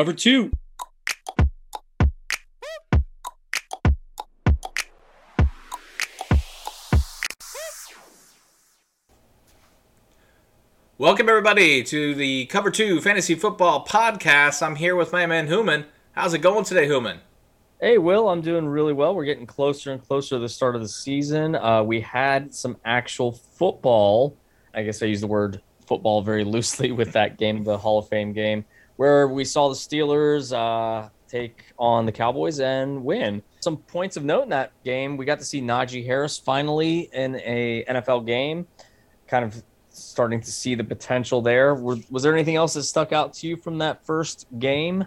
Cover 0.00 0.14
two. 0.14 0.50
Welcome, 10.96 11.28
everybody, 11.28 11.82
to 11.82 12.14
the 12.14 12.46
Cover 12.46 12.70
2 12.70 13.02
Fantasy 13.02 13.34
Football 13.34 13.84
Podcast. 13.84 14.62
I'm 14.62 14.76
here 14.76 14.96
with 14.96 15.12
my 15.12 15.26
man, 15.26 15.46
Human. 15.48 15.84
How's 16.12 16.32
it 16.32 16.38
going 16.38 16.64
today, 16.64 16.86
Human? 16.86 17.20
Hey, 17.78 17.98
Will, 17.98 18.30
I'm 18.30 18.40
doing 18.40 18.66
really 18.66 18.94
well. 18.94 19.14
We're 19.14 19.26
getting 19.26 19.44
closer 19.44 19.92
and 19.92 20.02
closer 20.02 20.36
to 20.36 20.38
the 20.38 20.48
start 20.48 20.76
of 20.76 20.80
the 20.80 20.88
season. 20.88 21.54
Uh, 21.56 21.82
we 21.82 22.00
had 22.00 22.54
some 22.54 22.78
actual 22.86 23.32
football. 23.32 24.34
I 24.72 24.82
guess 24.82 25.02
I 25.02 25.06
use 25.06 25.20
the 25.20 25.26
word 25.26 25.60
football 25.86 26.22
very 26.22 26.44
loosely 26.56 26.90
with 26.90 27.12
that 27.12 27.36
game, 27.36 27.64
the 27.64 27.76
Hall 27.76 27.98
of 27.98 28.08
Fame 28.08 28.32
game, 28.32 28.64
where 29.00 29.28
we 29.28 29.46
saw 29.46 29.70
the 29.70 29.74
Steelers 29.74 30.52
uh, 30.54 31.08
take 31.26 31.72
on 31.78 32.04
the 32.04 32.12
Cowboys 32.12 32.60
and 32.60 33.02
win. 33.02 33.42
Some 33.60 33.78
points 33.78 34.18
of 34.18 34.24
note 34.24 34.42
in 34.42 34.50
that 34.50 34.72
game, 34.84 35.16
we 35.16 35.24
got 35.24 35.38
to 35.38 35.44
see 35.46 35.62
Najee 35.62 36.04
Harris 36.04 36.36
finally 36.36 37.08
in 37.14 37.36
a 37.36 37.82
NFL 37.88 38.26
game, 38.26 38.66
kind 39.26 39.42
of 39.42 39.62
starting 39.88 40.38
to 40.42 40.52
see 40.52 40.74
the 40.74 40.84
potential 40.84 41.40
there. 41.40 41.74
Was 41.74 42.22
there 42.22 42.34
anything 42.34 42.56
else 42.56 42.74
that 42.74 42.82
stuck 42.82 43.10
out 43.10 43.32
to 43.36 43.46
you 43.46 43.56
from 43.56 43.78
that 43.78 44.04
first 44.04 44.46
game? 44.58 45.06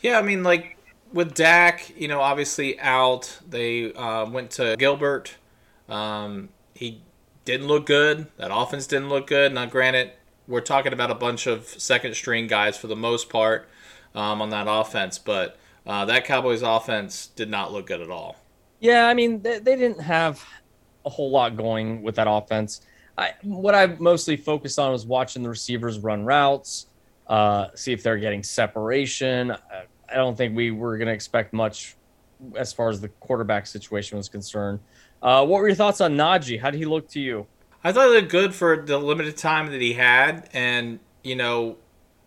Yeah, 0.00 0.18
I 0.18 0.22
mean, 0.22 0.42
like 0.42 0.78
with 1.12 1.34
Dak, 1.34 1.92
you 1.94 2.08
know, 2.08 2.22
obviously 2.22 2.80
out. 2.80 3.38
They 3.46 3.92
uh, 3.92 4.30
went 4.30 4.50
to 4.52 4.76
Gilbert. 4.78 5.36
Um, 5.90 6.48
he 6.72 7.02
didn't 7.44 7.66
look 7.66 7.84
good. 7.84 8.28
That 8.38 8.50
offense 8.50 8.86
didn't 8.86 9.10
look 9.10 9.26
good. 9.26 9.52
Now, 9.52 9.66
granted, 9.66 10.12
we're 10.48 10.60
talking 10.60 10.92
about 10.92 11.10
a 11.10 11.14
bunch 11.14 11.46
of 11.46 11.66
second 11.66 12.14
string 12.14 12.46
guys 12.46 12.76
for 12.76 12.86
the 12.86 12.96
most 12.96 13.28
part 13.28 13.68
um, 14.14 14.40
on 14.40 14.50
that 14.50 14.66
offense, 14.68 15.18
but 15.18 15.58
uh, 15.86 16.04
that 16.04 16.24
Cowboys 16.24 16.62
offense 16.62 17.28
did 17.28 17.48
not 17.48 17.72
look 17.72 17.86
good 17.86 18.00
at 18.00 18.10
all. 18.10 18.36
Yeah, 18.80 19.06
I 19.06 19.14
mean, 19.14 19.42
they, 19.42 19.58
they 19.58 19.76
didn't 19.76 20.00
have 20.00 20.44
a 21.04 21.10
whole 21.10 21.30
lot 21.30 21.56
going 21.56 22.02
with 22.02 22.16
that 22.16 22.26
offense. 22.28 22.82
I, 23.16 23.32
what 23.42 23.74
I 23.74 23.86
mostly 23.86 24.36
focused 24.36 24.78
on 24.78 24.92
was 24.92 25.06
watching 25.06 25.42
the 25.42 25.48
receivers 25.48 25.98
run 25.98 26.24
routes, 26.24 26.86
uh, 27.26 27.68
see 27.74 27.92
if 27.92 28.02
they're 28.02 28.18
getting 28.18 28.42
separation. 28.42 29.52
I 29.52 30.14
don't 30.14 30.36
think 30.36 30.54
we 30.54 30.70
were 30.70 30.98
going 30.98 31.08
to 31.08 31.14
expect 31.14 31.52
much 31.52 31.96
as 32.56 32.72
far 32.72 32.90
as 32.90 33.00
the 33.00 33.08
quarterback 33.08 33.66
situation 33.66 34.18
was 34.18 34.28
concerned. 34.28 34.80
Uh, 35.22 35.44
what 35.46 35.60
were 35.60 35.66
your 35.66 35.76
thoughts 35.76 36.00
on 36.00 36.16
Najee? 36.16 36.60
How 36.60 36.70
did 36.70 36.78
he 36.78 36.84
look 36.84 37.08
to 37.10 37.20
you? 37.20 37.46
I 37.86 37.92
thought 37.92 38.08
he 38.08 38.14
looked 38.14 38.30
good 38.32 38.52
for 38.52 38.76
the 38.76 38.98
limited 38.98 39.36
time 39.36 39.70
that 39.70 39.80
he 39.80 39.92
had, 39.92 40.48
and 40.52 40.98
you 41.22 41.36
know, 41.36 41.76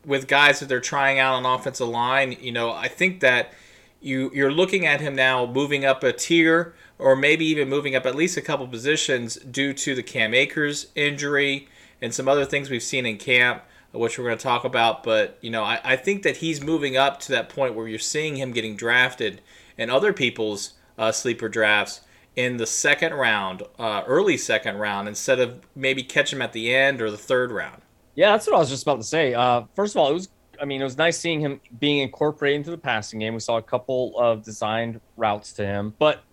with 0.05 0.25
guys 0.25 0.61
that 0.61 0.69
they're 0.69 0.79
trying 0.79 1.19
out 1.19 1.33
on 1.33 1.45
offensive 1.45 1.89
line, 1.89 2.38
you 2.39 2.53
know, 2.53 2.71
I 2.71 2.88
think 2.88 3.19
that 3.19 3.52
you 3.99 4.31
you're 4.33 4.53
looking 4.53 4.85
at 4.85 5.02
him 5.02 5.15
now 5.15 5.45
moving 5.45 5.83
up 5.83 6.02
a 6.02 6.13
tier 6.13 6.75
or 6.97 7.13
maybe 7.13 7.45
even 7.45 7.67
moving 7.67 7.93
up 7.93 8.05
at 8.05 8.15
least 8.15 8.37
a 8.37 8.41
couple 8.41 8.69
positions 8.69 9.35
due 9.35 9.73
to 9.73 9.95
the 9.95 10.02
Cam 10.02 10.33
Akers 10.33 10.87
injury 10.95 11.67
and 12.02 12.13
some 12.13 12.30
other 12.30 12.45
things 12.45 12.69
we've 12.69 12.81
seen 12.81 13.05
in 13.05 13.17
camp, 13.17 13.61
which 13.91 14.17
we're 14.17 14.25
going 14.25 14.37
to 14.37 14.41
talk 14.41 14.63
about. 14.63 15.03
But, 15.03 15.37
you 15.41 15.49
know, 15.49 15.65
I, 15.65 15.81
I 15.83 15.95
think 15.97 16.23
that 16.23 16.37
he's 16.37 16.61
moving 16.61 16.95
up 16.95 17.19
to 17.21 17.33
that 17.33 17.49
point 17.49 17.75
where 17.75 17.87
you're 17.89 17.99
seeing 17.99 18.37
him 18.37 18.53
getting 18.53 18.77
drafted 18.77 19.41
in 19.77 19.89
other 19.89 20.13
people's 20.13 20.75
uh, 20.97 21.11
sleeper 21.11 21.49
drafts 21.49 21.99
in 22.35 22.58
the 22.58 22.66
second 22.66 23.13
round, 23.13 23.63
uh, 23.77 24.03
early 24.08 24.38
second 24.38 24.77
round, 24.77 25.08
instead 25.08 25.39
of 25.39 25.59
maybe 25.75 26.03
catch 26.03 26.31
him 26.31 26.41
at 26.41 26.53
the 26.53 26.73
end 26.73 27.02
or 27.02 27.11
the 27.11 27.17
third 27.17 27.52
round. 27.52 27.81
Yeah, 28.16 28.31
that's 28.31 28.47
what 28.47 28.55
I 28.55 28.59
was 28.59 28.69
just 28.69 28.83
about 28.83 28.97
to 28.97 29.03
say. 29.03 29.33
Uh, 29.33 29.63
first 29.75 29.95
of 29.95 29.99
all, 29.99 30.09
it 30.09 30.13
was 30.13 30.30
I 30.61 30.66
mean, 30.66 30.81
it 30.81 30.83
was 30.83 30.97
nice 30.97 31.17
seeing 31.17 31.39
him 31.39 31.61
being 31.80 31.99
incorporated 31.99 32.58
into 32.58 32.71
the 32.71 32.77
passing 32.77 33.19
game. 33.19 33.33
We 33.33 33.39
saw 33.39 33.58
a 33.58 33.61
couple 33.61 34.13
of 34.17 34.44
designed 34.44 34.99
routes 35.16 35.54
to 35.54 35.65
him, 35.65 35.95
but 35.99 36.23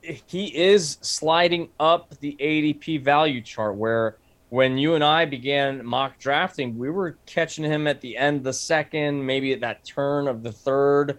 he 0.00 0.56
is 0.56 0.98
sliding 1.00 1.68
up 1.80 2.18
the 2.20 2.36
ADP 2.40 3.02
value 3.02 3.40
chart 3.40 3.76
where 3.76 4.16
when 4.48 4.78
you 4.78 4.94
and 4.94 5.02
I 5.02 5.24
began 5.24 5.84
mock 5.84 6.18
drafting, 6.18 6.78
we 6.78 6.90
were 6.90 7.18
catching 7.26 7.64
him 7.64 7.86
at 7.86 8.00
the 8.00 8.16
end 8.16 8.38
of 8.38 8.44
the 8.44 8.52
second, 8.52 9.24
maybe 9.24 9.52
at 9.52 9.60
that 9.60 9.84
turn 9.84 10.28
of 10.28 10.42
the 10.42 10.52
third. 10.52 11.18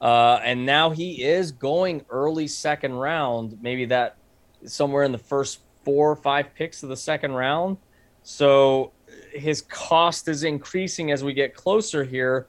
Uh, 0.00 0.40
and 0.44 0.64
now 0.64 0.90
he 0.90 1.22
is 1.22 1.50
going 1.52 2.02
early 2.10 2.46
second 2.46 2.94
round, 2.94 3.58
maybe 3.60 3.84
that 3.86 4.16
somewhere 4.64 5.02
in 5.02 5.12
the 5.12 5.18
first 5.18 5.60
four 5.84 6.10
or 6.10 6.16
five 6.16 6.54
picks 6.54 6.82
of 6.82 6.88
the 6.88 6.96
second 6.96 7.32
round. 7.32 7.76
So 8.22 8.92
his 9.32 9.62
cost 9.62 10.28
is 10.28 10.44
increasing 10.44 11.10
as 11.10 11.24
we 11.24 11.32
get 11.32 11.54
closer 11.54 12.04
here. 12.04 12.46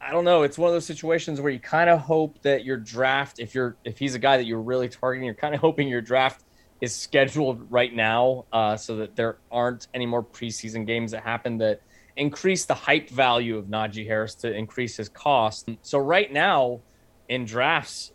I 0.00 0.10
don't 0.10 0.24
know. 0.24 0.42
It's 0.42 0.58
one 0.58 0.68
of 0.68 0.74
those 0.74 0.84
situations 0.84 1.40
where 1.40 1.52
you 1.52 1.60
kind 1.60 1.88
of 1.88 2.00
hope 2.00 2.42
that 2.42 2.64
your 2.64 2.76
draft, 2.76 3.38
if 3.38 3.54
you're 3.54 3.76
if 3.84 3.98
he's 3.98 4.14
a 4.14 4.18
guy 4.18 4.36
that 4.36 4.44
you're 4.44 4.60
really 4.60 4.88
targeting, 4.88 5.24
you're 5.24 5.34
kind 5.34 5.54
of 5.54 5.60
hoping 5.68 5.88
your 5.88 6.00
draft 6.00 6.44
is 6.80 6.92
scheduled 6.92 7.70
right 7.70 7.94
now, 7.94 8.44
uh, 8.52 8.76
so 8.76 8.96
that 8.96 9.14
there 9.14 9.36
aren't 9.52 9.86
any 9.94 10.04
more 10.04 10.22
preseason 10.22 10.84
games 10.84 11.12
that 11.12 11.22
happen 11.22 11.56
that 11.58 11.80
increase 12.16 12.64
the 12.64 12.74
hype 12.74 13.08
value 13.08 13.56
of 13.56 13.66
Najee 13.66 14.06
Harris 14.06 14.34
to 14.36 14.52
increase 14.52 14.96
his 14.96 15.08
cost. 15.08 15.68
So 15.82 15.98
right 15.98 16.32
now, 16.32 16.80
in 17.28 17.44
drafts, 17.44 18.12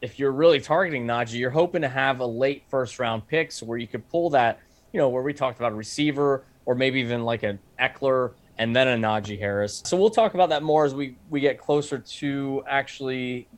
if 0.00 0.18
you're 0.18 0.32
really 0.32 0.60
targeting 0.60 1.06
Najee, 1.06 1.38
you're 1.38 1.50
hoping 1.50 1.82
to 1.82 1.88
have 1.88 2.20
a 2.20 2.26
late 2.26 2.64
first 2.68 2.98
round 2.98 3.26
pick, 3.26 3.52
so 3.52 3.66
where 3.66 3.78
you 3.78 3.86
could 3.86 4.08
pull 4.08 4.30
that, 4.30 4.60
you 4.92 5.00
know, 5.00 5.08
where 5.08 5.22
we 5.22 5.32
talked 5.32 5.58
about 5.58 5.72
a 5.72 5.74
receiver 5.74 6.44
or 6.64 6.74
maybe 6.74 7.00
even 7.00 7.24
like 7.24 7.42
an 7.42 7.58
Ekeler 7.80 8.32
and 8.58 8.74
then 8.74 8.88
a 8.88 8.96
Najee 8.96 9.38
Harris. 9.38 9.82
So 9.84 9.96
we'll 9.96 10.10
talk 10.10 10.34
about 10.34 10.48
that 10.48 10.62
more 10.62 10.84
as 10.84 10.94
we 10.94 11.16
we 11.30 11.40
get 11.40 11.58
closer 11.58 11.98
to 11.98 12.64
actually 12.68 13.48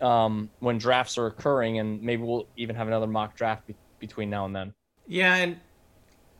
um, 0.00 0.50
when 0.60 0.78
drafts 0.78 1.18
are 1.18 1.26
occurring, 1.26 1.78
and 1.78 2.02
maybe 2.02 2.22
we'll 2.22 2.46
even 2.56 2.76
have 2.76 2.86
another 2.86 3.06
mock 3.06 3.36
draft 3.36 3.66
be- 3.66 3.76
between 3.98 4.30
now 4.30 4.44
and 4.46 4.54
then. 4.54 4.74
Yeah, 5.06 5.36
and 5.36 5.56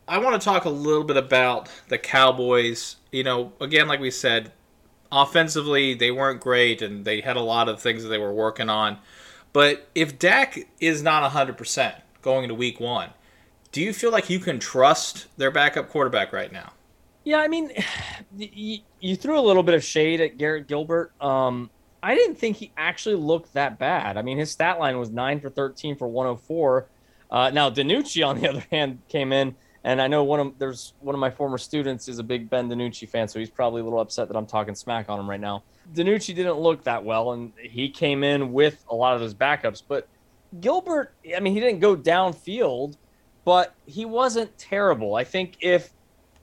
I 0.09 0.19
want 0.19 0.41
to 0.41 0.45
talk 0.45 0.65
a 0.65 0.71
little 0.71 1.05
bit 1.05 1.17
about 1.17 1.69
the 1.89 1.99
Cowboys. 1.99 2.97
You 3.13 3.25
know, 3.25 3.53
again, 3.61 3.89
like 3.89 4.01
we 4.01 4.11
said, 4.11 4.53
offensively 5.13 5.95
they 5.95 6.11
weren't 6.11 6.41
great, 6.41 6.83
and 6.83 7.05
they 7.05 7.21
had 7.21 7.37
a 7.37 7.43
lot 7.43 7.69
of 7.69 7.81
things 7.81 8.03
that 8.03 8.09
they 8.09 8.19
were 8.19 8.33
working 8.33 8.69
on. 8.69 8.99
But 9.53 9.89
if 9.95 10.19
Dak 10.19 10.67
is 10.81 11.03
not 11.03 11.31
100% 11.31 11.95
going 12.23 12.45
into 12.45 12.55
Week 12.55 12.81
One, 12.81 13.11
do 13.73 13.83
you 13.83 13.93
feel 13.93 14.11
like 14.11 14.31
you 14.31 14.39
can 14.39 14.59
trust 14.59 15.27
their 15.37 15.51
backup 15.51 15.89
quarterback 15.89 16.33
right 16.33 16.53
now? 16.53 16.73
Yeah, 17.25 17.39
I 17.39 17.49
mean, 17.49 17.73
you, 18.39 19.17
threw 19.17 19.39
a 19.39 19.43
little 19.43 19.63
bit 19.63 19.75
of 19.75 19.85
shade 19.85 20.21
at 20.21 20.39
Garrett 20.39 20.67
Gilbert. 20.67 21.13
Um, 21.21 21.71
I 22.03 22.15
didn't 22.15 22.37
think 22.37 22.57
he 22.57 22.73
actually 22.77 23.17
looked 23.17 23.53
that 23.55 23.79
bad. 23.79 24.17
I 24.17 24.23
mean, 24.23 24.39
his 24.39 24.51
stat 24.51 24.79
line 24.79 24.99
was 24.99 25.11
nine 25.11 25.41
for 25.41 25.51
13 25.51 25.97
for 25.97 26.09
104. 26.09 26.87
Uh, 27.31 27.51
now, 27.51 27.69
DiNucci, 27.69 28.27
on 28.27 28.41
the 28.41 28.49
other 28.51 28.65
hand, 28.71 29.01
came 29.09 29.33
in, 29.33 29.55
and 29.85 30.03
I 30.03 30.09
know 30.09 30.25
one 30.25 30.41
of 30.41 30.59
there's 30.59 30.95
one 31.01 31.15
of 31.15 31.21
my 31.21 31.31
former 31.31 31.59
students 31.59 32.09
is 32.09 32.19
a 32.19 32.23
big 32.23 32.51
Ben 32.51 32.69
DiNucci 32.69 33.09
fan, 33.09 33.29
so 33.29 33.39
he's 33.39 33.51
probably 33.51 33.81
a 33.81 33.85
little 33.85 34.01
upset 34.01 34.29
that 34.29 34.37
I'm 34.37 34.47
talking 34.47 34.75
smack 34.75 35.09
on 35.09 35.21
him 35.21 35.29
right 35.29 35.41
now. 35.41 35.63
DiNucci 35.95 36.35
didn't 36.35 36.59
look 36.59 36.85
that 36.85 37.05
well, 37.05 37.33
and 37.33 37.53
he 37.61 37.89
came 37.89 38.25
in 38.25 38.53
with 38.53 38.85
a 38.91 38.95
lot 38.95 39.15
of 39.15 39.21
those 39.21 39.35
backups. 39.35 39.83
But 39.87 40.09
Gilbert, 40.61 41.15
I 41.37 41.41
mean, 41.41 41.55
he 41.55 41.61
didn't 41.61 41.81
go 41.81 41.97
downfield, 41.97 42.97
but 43.45 43.75
he 43.87 44.05
wasn't 44.05 44.57
terrible. 44.59 45.15
I 45.15 45.25
think 45.25 45.57
if 45.61 45.91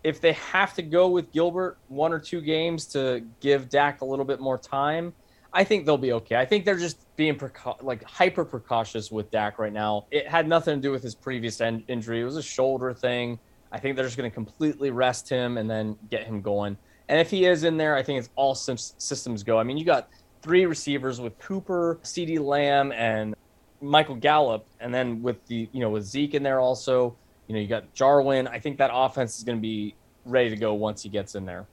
if 0.03 0.21
they 0.21 0.33
have 0.33 0.73
to 0.75 0.83
go 0.83 1.09
with 1.09 1.31
Gilbert 1.31 1.77
one 1.87 2.13
or 2.13 2.19
two 2.19 2.39
games 2.39 2.85
to 2.87 3.23
give 3.41 3.69
Dak 3.69 4.01
a 4.01 4.05
little 4.05 4.25
bit 4.25 4.39
more 4.39 4.57
time, 4.57 5.13
I 5.51 5.63
think 5.63 5.85
they'll 5.85 5.97
be 5.97 6.13
okay. 6.13 6.35
I 6.35 6.45
think 6.45 6.63
they're 6.63 6.77
just 6.77 7.04
being 7.15 7.35
preca- 7.35 7.81
like 7.81 8.03
hyper 8.03 8.45
precautious 8.45 9.11
with 9.11 9.31
Dak 9.31 9.59
right 9.59 9.73
now. 9.73 10.05
It 10.11 10.27
had 10.27 10.47
nothing 10.47 10.75
to 10.75 10.81
do 10.81 10.91
with 10.91 11.03
his 11.03 11.15
previous 11.15 11.61
en- 11.61 11.83
injury. 11.87 12.21
It 12.21 12.25
was 12.25 12.37
a 12.37 12.43
shoulder 12.43 12.93
thing. 12.93 13.39
I 13.71 13.79
think 13.79 13.95
they're 13.95 14.05
just 14.05 14.17
going 14.17 14.29
to 14.29 14.33
completely 14.33 14.91
rest 14.91 15.29
him 15.29 15.57
and 15.57 15.69
then 15.69 15.97
get 16.09 16.23
him 16.23 16.41
going. 16.41 16.77
And 17.07 17.19
if 17.19 17.29
he 17.29 17.45
is 17.45 17.63
in 17.63 17.77
there, 17.77 17.95
I 17.95 18.03
think 18.03 18.19
it's 18.19 18.29
all 18.35 18.55
systems 18.55 19.43
go. 19.43 19.59
I 19.59 19.63
mean, 19.63 19.77
you 19.77 19.85
got 19.85 20.09
three 20.41 20.65
receivers 20.65 21.19
with 21.19 21.37
Cooper, 21.39 21.99
CeeDee 22.03 22.39
Lamb, 22.39 22.91
and 22.91 23.35
Michael 23.81 24.15
Gallup, 24.15 24.65
and 24.79 24.93
then 24.93 25.21
with 25.21 25.45
the 25.47 25.69
you 25.71 25.81
know 25.81 25.89
with 25.89 26.03
Zeke 26.03 26.33
in 26.35 26.43
there 26.43 26.59
also. 26.59 27.15
You 27.47 27.53
know, 27.53 27.61
you 27.61 27.67
got 27.67 27.93
Jarwin. 27.93 28.47
I 28.47 28.59
think 28.59 28.77
that 28.79 28.89
offense 28.91 29.37
is 29.37 29.43
going 29.43 29.59
to 29.59 29.61
be 29.61 29.93
ready 30.25 30.49
to 30.49 30.55
go 30.55 30.73
once 30.73 31.03
he 31.03 31.09
gets 31.09 31.35
in 31.35 31.45
there. 31.45 31.67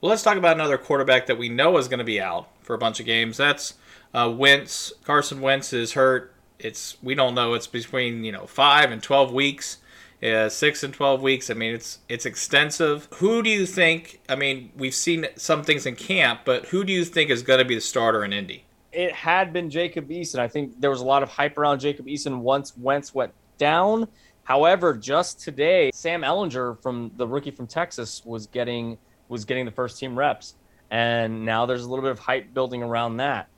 Well, 0.00 0.10
let's 0.10 0.22
talk 0.22 0.36
about 0.36 0.54
another 0.54 0.76
quarterback 0.76 1.26
that 1.26 1.38
we 1.38 1.48
know 1.48 1.78
is 1.78 1.88
going 1.88 1.98
to 1.98 2.04
be 2.04 2.20
out 2.20 2.48
for 2.68 2.74
a 2.74 2.78
bunch 2.78 3.00
of 3.00 3.06
games. 3.06 3.38
That's 3.38 3.74
uh, 4.14 4.32
Wentz. 4.32 4.92
Carson 5.02 5.40
Wentz 5.40 5.72
is 5.72 5.94
hurt. 5.94 6.34
It's 6.58 6.98
we 7.02 7.14
don't 7.14 7.34
know. 7.34 7.54
It's 7.54 7.66
between 7.66 8.22
you 8.22 8.30
know 8.30 8.46
five 8.46 8.92
and 8.92 9.02
twelve 9.02 9.32
weeks, 9.32 9.78
uh, 10.22 10.50
six 10.50 10.84
and 10.84 10.92
twelve 10.92 11.22
weeks. 11.22 11.48
I 11.50 11.54
mean, 11.54 11.74
it's 11.74 12.00
it's 12.10 12.26
extensive. 12.26 13.08
Who 13.14 13.42
do 13.42 13.48
you 13.48 13.64
think? 13.64 14.20
I 14.28 14.36
mean, 14.36 14.70
we've 14.76 14.94
seen 14.94 15.26
some 15.36 15.64
things 15.64 15.86
in 15.86 15.96
camp, 15.96 16.40
but 16.44 16.66
who 16.66 16.84
do 16.84 16.92
you 16.92 17.06
think 17.06 17.30
is 17.30 17.42
going 17.42 17.58
to 17.58 17.64
be 17.64 17.74
the 17.74 17.80
starter 17.80 18.22
in 18.22 18.34
Indy? 18.34 18.66
It 18.92 19.12
had 19.12 19.52
been 19.52 19.70
Jacob 19.70 20.10
Eason. 20.10 20.38
I 20.38 20.48
think 20.48 20.78
there 20.78 20.90
was 20.90 21.00
a 21.00 21.06
lot 21.06 21.22
of 21.22 21.30
hype 21.30 21.56
around 21.56 21.80
Jacob 21.80 22.06
Eason 22.06 22.40
once 22.40 22.76
Wentz 22.76 23.14
went 23.14 23.32
down. 23.56 24.08
However, 24.44 24.94
just 24.94 25.40
today, 25.40 25.90
Sam 25.94 26.20
Ehlinger 26.20 26.82
from 26.82 27.12
the 27.16 27.26
rookie 27.26 27.50
from 27.50 27.66
Texas 27.66 28.22
was 28.26 28.46
getting 28.46 28.98
was 29.28 29.46
getting 29.46 29.64
the 29.64 29.72
first 29.72 29.98
team 29.98 30.18
reps, 30.18 30.54
and 30.90 31.44
now 31.44 31.66
there's 31.66 31.84
a 31.84 31.88
little 31.88 32.02
bit 32.02 32.10
of 32.10 32.18
hype 32.18 32.52
building 32.54 32.82
around 32.82 33.18
that. 33.18 33.48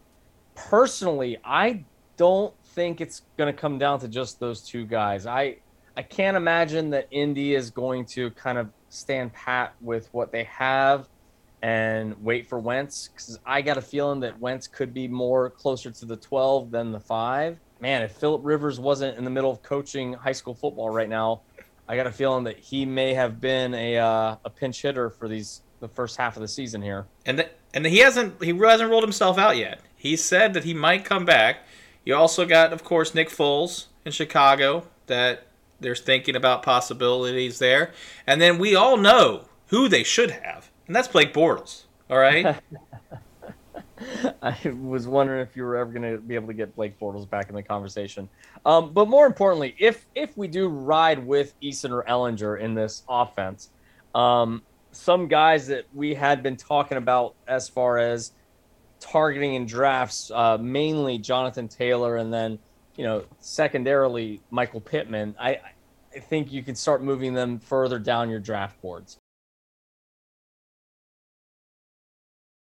Personally, 0.54 1.38
I 1.44 1.84
don't 2.16 2.54
think 2.74 3.00
it's 3.00 3.22
going 3.36 3.52
to 3.52 3.58
come 3.58 3.78
down 3.78 4.00
to 4.00 4.08
just 4.08 4.40
those 4.40 4.62
two 4.62 4.84
guys. 4.84 5.26
I 5.26 5.58
I 5.96 6.02
can't 6.02 6.36
imagine 6.36 6.90
that 6.90 7.08
Indy 7.10 7.54
is 7.54 7.70
going 7.70 8.06
to 8.06 8.30
kind 8.30 8.58
of 8.58 8.70
stand 8.88 9.32
pat 9.32 9.74
with 9.80 10.08
what 10.12 10.32
they 10.32 10.44
have 10.44 11.08
and 11.62 12.14
wait 12.22 12.46
for 12.46 12.58
Wentz 12.58 13.08
because 13.08 13.38
I 13.44 13.60
got 13.62 13.76
a 13.76 13.82
feeling 13.82 14.20
that 14.20 14.40
Wentz 14.40 14.66
could 14.66 14.94
be 14.94 15.08
more 15.08 15.50
closer 15.50 15.90
to 15.90 16.06
the 16.06 16.16
12 16.16 16.70
than 16.70 16.92
the 16.92 17.00
five. 17.00 17.58
Man, 17.80 18.02
if 18.02 18.12
Philip 18.12 18.42
Rivers 18.44 18.78
wasn't 18.78 19.18
in 19.18 19.24
the 19.24 19.30
middle 19.30 19.50
of 19.50 19.62
coaching 19.62 20.12
high 20.12 20.32
school 20.32 20.54
football 20.54 20.90
right 20.90 21.08
now, 21.08 21.42
I 21.88 21.96
got 21.96 22.06
a 22.06 22.12
feeling 22.12 22.44
that 22.44 22.58
he 22.58 22.86
may 22.86 23.14
have 23.14 23.40
been 23.40 23.74
a 23.74 23.98
uh, 23.98 24.36
a 24.44 24.50
pinch 24.50 24.80
hitter 24.82 25.10
for 25.10 25.28
these 25.28 25.62
the 25.80 25.88
first 25.88 26.16
half 26.16 26.36
of 26.36 26.42
the 26.42 26.48
season 26.48 26.82
here. 26.82 27.06
And 27.26 27.38
the, 27.38 27.50
and 27.74 27.84
he 27.86 27.98
hasn't 27.98 28.42
he 28.42 28.56
hasn't 28.56 28.90
rolled 28.90 29.02
himself 29.02 29.38
out 29.38 29.56
yet. 29.56 29.80
He 29.96 30.16
said 30.16 30.54
that 30.54 30.64
he 30.64 30.74
might 30.74 31.04
come 31.04 31.24
back. 31.24 31.58
You 32.04 32.14
also 32.14 32.46
got, 32.46 32.72
of 32.72 32.82
course, 32.84 33.14
Nick 33.14 33.28
Foles 33.28 33.86
in 34.04 34.12
Chicago 34.12 34.84
that 35.06 35.46
they're 35.80 35.94
thinking 35.94 36.36
about 36.36 36.62
possibilities 36.62 37.58
there. 37.58 37.92
And 38.26 38.40
then 38.40 38.58
we 38.58 38.74
all 38.74 38.96
know 38.96 39.44
who 39.66 39.88
they 39.88 40.02
should 40.02 40.30
have, 40.30 40.70
and 40.86 40.96
that's 40.96 41.08
Blake 41.08 41.34
Bortles. 41.34 41.84
All 42.08 42.18
right. 42.18 42.56
I 44.42 44.56
was 44.70 45.06
wondering 45.06 45.42
if 45.42 45.56
you 45.56 45.62
were 45.62 45.76
ever 45.76 45.92
going 45.92 46.10
to 46.10 46.18
be 46.18 46.34
able 46.34 46.46
to 46.46 46.54
get 46.54 46.74
Blake 46.74 46.98
Bortles 46.98 47.28
back 47.28 47.50
in 47.50 47.54
the 47.54 47.62
conversation. 47.62 48.28
Um, 48.64 48.92
but 48.92 49.08
more 49.08 49.26
importantly, 49.26 49.74
if 49.78 50.06
if 50.14 50.36
we 50.36 50.48
do 50.48 50.68
ride 50.68 51.24
with 51.24 51.58
Eason 51.60 51.90
or 51.90 52.02
Ehlinger 52.04 52.58
in 52.58 52.74
this 52.74 53.02
offense, 53.08 53.68
um, 54.14 54.62
some 54.92 55.28
guys 55.28 55.66
that 55.68 55.86
we 55.94 56.14
had 56.14 56.42
been 56.42 56.56
talking 56.56 56.98
about 56.98 57.34
as 57.46 57.68
far 57.68 57.98
as 57.98 58.32
targeting 59.00 59.54
in 59.54 59.66
drafts, 59.66 60.30
uh, 60.30 60.58
mainly 60.58 61.18
Jonathan 61.18 61.68
Taylor, 61.68 62.16
and 62.16 62.32
then 62.32 62.58
you 62.96 63.04
know 63.04 63.24
secondarily 63.40 64.40
Michael 64.50 64.80
Pittman. 64.80 65.34
I 65.38 65.60
I 66.14 66.18
think 66.18 66.52
you 66.52 66.62
can 66.62 66.74
start 66.74 67.02
moving 67.02 67.34
them 67.34 67.58
further 67.58 67.98
down 67.98 68.30
your 68.30 68.40
draft 68.40 68.80
boards. 68.82 69.16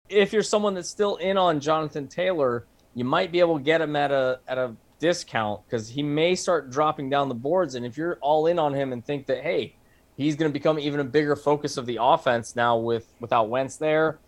If 0.09 0.33
you're 0.33 0.43
someone 0.43 0.73
that's 0.73 0.89
still 0.89 1.15
in 1.15 1.37
on 1.37 1.59
Jonathan 1.59 2.07
Taylor, 2.07 2.65
you 2.93 3.05
might 3.05 3.31
be 3.31 3.39
able 3.39 3.57
to 3.57 3.63
get 3.63 3.81
him 3.81 3.95
at 3.95 4.11
a 4.11 4.39
at 4.47 4.57
a 4.57 4.75
discount 4.99 5.65
because 5.65 5.89
he 5.89 6.03
may 6.03 6.35
start 6.35 6.69
dropping 6.69 7.09
down 7.09 7.27
the 7.27 7.35
boards. 7.35 7.75
And 7.75 7.85
if 7.85 7.97
you're 7.97 8.17
all 8.21 8.47
in 8.47 8.59
on 8.59 8.73
him 8.73 8.93
and 8.93 9.03
think 9.03 9.25
that 9.27 9.41
hey, 9.41 9.75
he's 10.17 10.35
going 10.35 10.49
to 10.49 10.53
become 10.53 10.79
even 10.79 10.99
a 10.99 11.03
bigger 11.03 11.35
focus 11.35 11.77
of 11.77 11.85
the 11.85 11.97
offense 12.01 12.55
now 12.55 12.77
with 12.77 13.07
without 13.19 13.49
Wentz 13.49 13.77
there, 13.77 14.19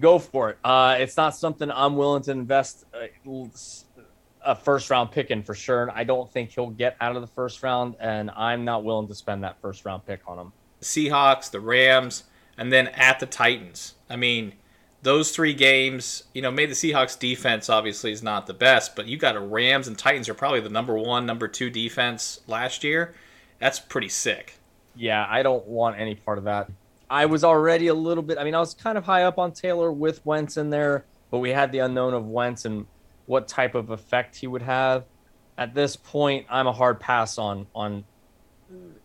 go 0.00 0.18
for 0.18 0.50
it. 0.50 0.58
Uh, 0.64 0.96
it's 0.98 1.16
not 1.16 1.34
something 1.36 1.70
I'm 1.70 1.96
willing 1.96 2.22
to 2.24 2.30
invest 2.30 2.84
a, 2.94 3.10
a 4.44 4.54
first 4.54 4.90
round 4.90 5.10
pick 5.10 5.30
in 5.30 5.42
for 5.42 5.54
sure. 5.54 5.90
I 5.94 6.04
don't 6.04 6.30
think 6.30 6.50
he'll 6.50 6.70
get 6.70 6.96
out 7.00 7.16
of 7.16 7.22
the 7.22 7.28
first 7.28 7.62
round, 7.62 7.96
and 8.00 8.30
I'm 8.30 8.64
not 8.64 8.84
willing 8.84 9.08
to 9.08 9.14
spend 9.14 9.44
that 9.44 9.60
first 9.60 9.84
round 9.84 10.06
pick 10.06 10.20
on 10.26 10.38
him. 10.38 10.52
Seahawks, 10.80 11.50
the 11.50 11.60
Rams, 11.60 12.24
and 12.56 12.72
then 12.72 12.88
at 12.88 13.18
the 13.20 13.26
Titans. 13.26 13.94
I 14.08 14.16
mean, 14.16 14.54
those 15.02 15.30
three 15.30 15.54
games, 15.54 16.24
you 16.34 16.42
know, 16.42 16.50
maybe 16.50 16.72
the 16.72 16.76
Seahawks 16.76 17.18
defense 17.18 17.68
obviously 17.68 18.12
is 18.12 18.22
not 18.22 18.46
the 18.46 18.54
best, 18.54 18.96
but 18.96 19.06
you 19.06 19.16
got 19.16 19.36
a 19.36 19.40
Rams 19.40 19.86
and 19.86 19.96
Titans 19.96 20.28
are 20.28 20.34
probably 20.34 20.60
the 20.60 20.68
number 20.68 20.94
one, 20.94 21.24
number 21.24 21.48
two 21.48 21.70
defense 21.70 22.40
last 22.46 22.82
year. 22.82 23.14
That's 23.58 23.78
pretty 23.78 24.08
sick. 24.08 24.57
Yeah, 24.98 25.24
I 25.28 25.42
don't 25.42 25.66
want 25.66 25.98
any 25.98 26.16
part 26.16 26.38
of 26.38 26.44
that. 26.44 26.68
I 27.08 27.26
was 27.26 27.44
already 27.44 27.86
a 27.86 27.94
little 27.94 28.22
bit. 28.22 28.36
I 28.36 28.44
mean, 28.44 28.54
I 28.54 28.60
was 28.60 28.74
kind 28.74 28.98
of 28.98 29.04
high 29.04 29.22
up 29.22 29.38
on 29.38 29.52
Taylor 29.52 29.92
with 29.92 30.24
Wentz 30.26 30.56
in 30.56 30.70
there, 30.70 31.04
but 31.30 31.38
we 31.38 31.50
had 31.50 31.72
the 31.72 31.78
unknown 31.78 32.14
of 32.14 32.26
Wentz 32.26 32.64
and 32.64 32.86
what 33.26 33.46
type 33.46 33.74
of 33.74 33.90
effect 33.90 34.36
he 34.36 34.46
would 34.46 34.62
have. 34.62 35.04
At 35.56 35.74
this 35.74 35.96
point, 35.96 36.46
I'm 36.50 36.66
a 36.66 36.72
hard 36.72 37.00
pass 37.00 37.38
on 37.38 37.66
on 37.74 38.04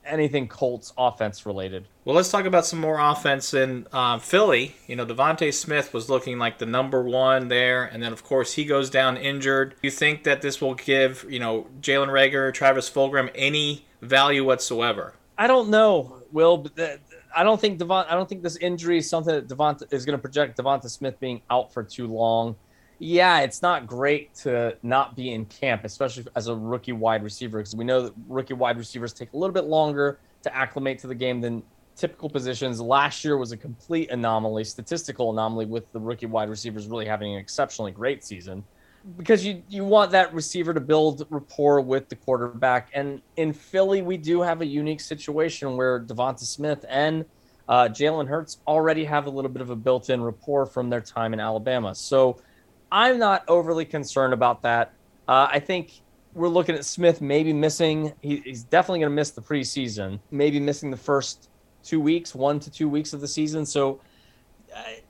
anything 0.05 0.47
Colts 0.47 0.91
offense 0.97 1.45
related. 1.45 1.87
Well, 2.03 2.15
let's 2.15 2.29
talk 2.29 2.45
about 2.45 2.65
some 2.65 2.79
more 2.79 2.99
offense 2.99 3.53
in 3.53 3.87
uh, 3.93 4.19
Philly. 4.19 4.75
You 4.87 4.97
know, 4.97 5.05
DeVonta 5.05 5.53
Smith 5.53 5.93
was 5.93 6.09
looking 6.09 6.37
like 6.37 6.57
the 6.57 6.65
number 6.65 7.01
one 7.01 7.47
there, 7.47 7.85
and 7.85 8.03
then 8.03 8.11
of 8.11 8.23
course 8.23 8.53
he 8.53 8.65
goes 8.65 8.89
down 8.89 9.15
injured. 9.15 9.75
You 9.81 9.91
think 9.91 10.23
that 10.23 10.41
this 10.41 10.59
will 10.59 10.75
give 10.75 11.25
you 11.29 11.39
know 11.39 11.67
Jalen 11.81 12.09
Reagor, 12.09 12.53
Travis 12.53 12.89
Fulgham 12.89 13.29
any 13.35 13.85
value 14.01 14.43
whatsoever? 14.43 15.13
I 15.37 15.47
don't 15.47 15.69
know, 15.69 16.21
Will, 16.31 16.57
but 16.57 17.01
I 17.35 17.43
don't 17.43 17.59
think 17.59 17.79
Devon. 17.79 18.05
I 18.07 18.13
don't 18.13 18.29
think 18.29 18.43
this 18.43 18.57
injury 18.57 18.99
is 18.99 19.09
something 19.09 19.33
that 19.33 19.47
Devonta 19.47 19.91
is 19.91 20.05
going 20.05 20.17
to 20.17 20.21
project 20.21 20.57
DeVonta 20.57 20.89
Smith 20.89 21.19
being 21.19 21.41
out 21.49 21.73
for 21.73 21.83
too 21.83 22.07
long. 22.07 22.55
Yeah, 22.99 23.39
it's 23.39 23.61
not 23.61 23.87
great 23.87 24.33
to 24.35 24.77
not 24.83 25.15
be 25.15 25.31
in 25.31 25.45
camp, 25.45 25.83
especially 25.83 26.25
as 26.35 26.47
a 26.47 26.55
rookie 26.55 26.91
wide 26.91 27.23
receiver, 27.23 27.57
because 27.57 27.75
we 27.75 27.83
know 27.83 28.03
that 28.03 28.13
rookie 28.27 28.53
wide 28.53 28.77
receivers 28.77 29.11
take 29.11 29.33
a 29.33 29.37
little 29.37 29.53
bit 29.53 29.65
longer 29.65 30.19
to 30.43 30.55
acclimate 30.55 30.99
to 30.99 31.07
the 31.07 31.15
game 31.15 31.41
than 31.41 31.63
typical 31.95 32.29
positions. 32.29 32.79
Last 32.79 33.25
year 33.25 33.37
was 33.37 33.51
a 33.51 33.57
complete 33.57 34.11
anomaly, 34.11 34.63
statistical 34.63 35.31
anomaly, 35.31 35.65
with 35.65 35.91
the 35.91 35.99
rookie 35.99 36.27
wide 36.27 36.49
receivers 36.49 36.87
really 36.87 37.05
having 37.05 37.33
an 37.33 37.39
exceptionally 37.39 37.91
great 37.91 38.23
season 38.23 38.63
because 39.17 39.45
you 39.45 39.61
you 39.69 39.83
want 39.83 40.11
that 40.11 40.33
receiver 40.33 40.73
to 40.73 40.79
build 40.79 41.27
rapport 41.29 41.81
with 41.81 42.09
the 42.09 42.15
quarterback. 42.15 42.89
And 42.93 43.21
in 43.35 43.53
Philly, 43.53 44.01
we 44.01 44.17
do 44.17 44.41
have 44.41 44.61
a 44.61 44.65
unique 44.65 45.01
situation 45.01 45.75
where 45.75 45.99
DeVonta 45.99 46.39
Smith 46.39 46.85
and 46.87 47.25
uh, 47.67 47.89
Jalen 47.89 48.27
Hurts 48.27 48.59
already 48.67 49.05
have 49.05 49.25
a 49.25 49.29
little 49.29 49.51
bit 49.51 49.61
of 49.61 49.69
a 49.69 49.75
built-in 49.75 50.23
rapport 50.23 50.65
from 50.65 50.89
their 50.89 51.01
time 51.01 51.33
in 51.33 51.39
Alabama. 51.39 51.95
So 51.95 52.41
I'm 52.91 53.17
not 53.19 53.43
overly 53.47 53.85
concerned 53.85 54.33
about 54.33 54.61
that. 54.63 54.93
Uh, 55.27 55.47
I 55.51 55.59
think 55.59 56.01
we're 56.33 56.49
looking 56.49 56.75
at 56.75 56.85
Smith 56.85 57.21
maybe 57.21 57.53
missing. 57.53 58.13
He, 58.21 58.37
he's 58.37 58.63
definitely 58.63 58.99
going 58.99 59.11
to 59.11 59.15
miss 59.15 59.31
the 59.31 59.41
preseason, 59.41 60.19
maybe 60.31 60.59
missing 60.59 60.91
the 60.91 60.97
first 60.97 61.49
two 61.83 61.99
weeks, 61.99 62.33
one 62.35 62.59
to 62.59 62.71
two 62.71 62.89
weeks 62.89 63.13
of 63.13 63.21
the 63.21 63.27
season. 63.27 63.65
So 63.65 64.01
I, 64.75 65.01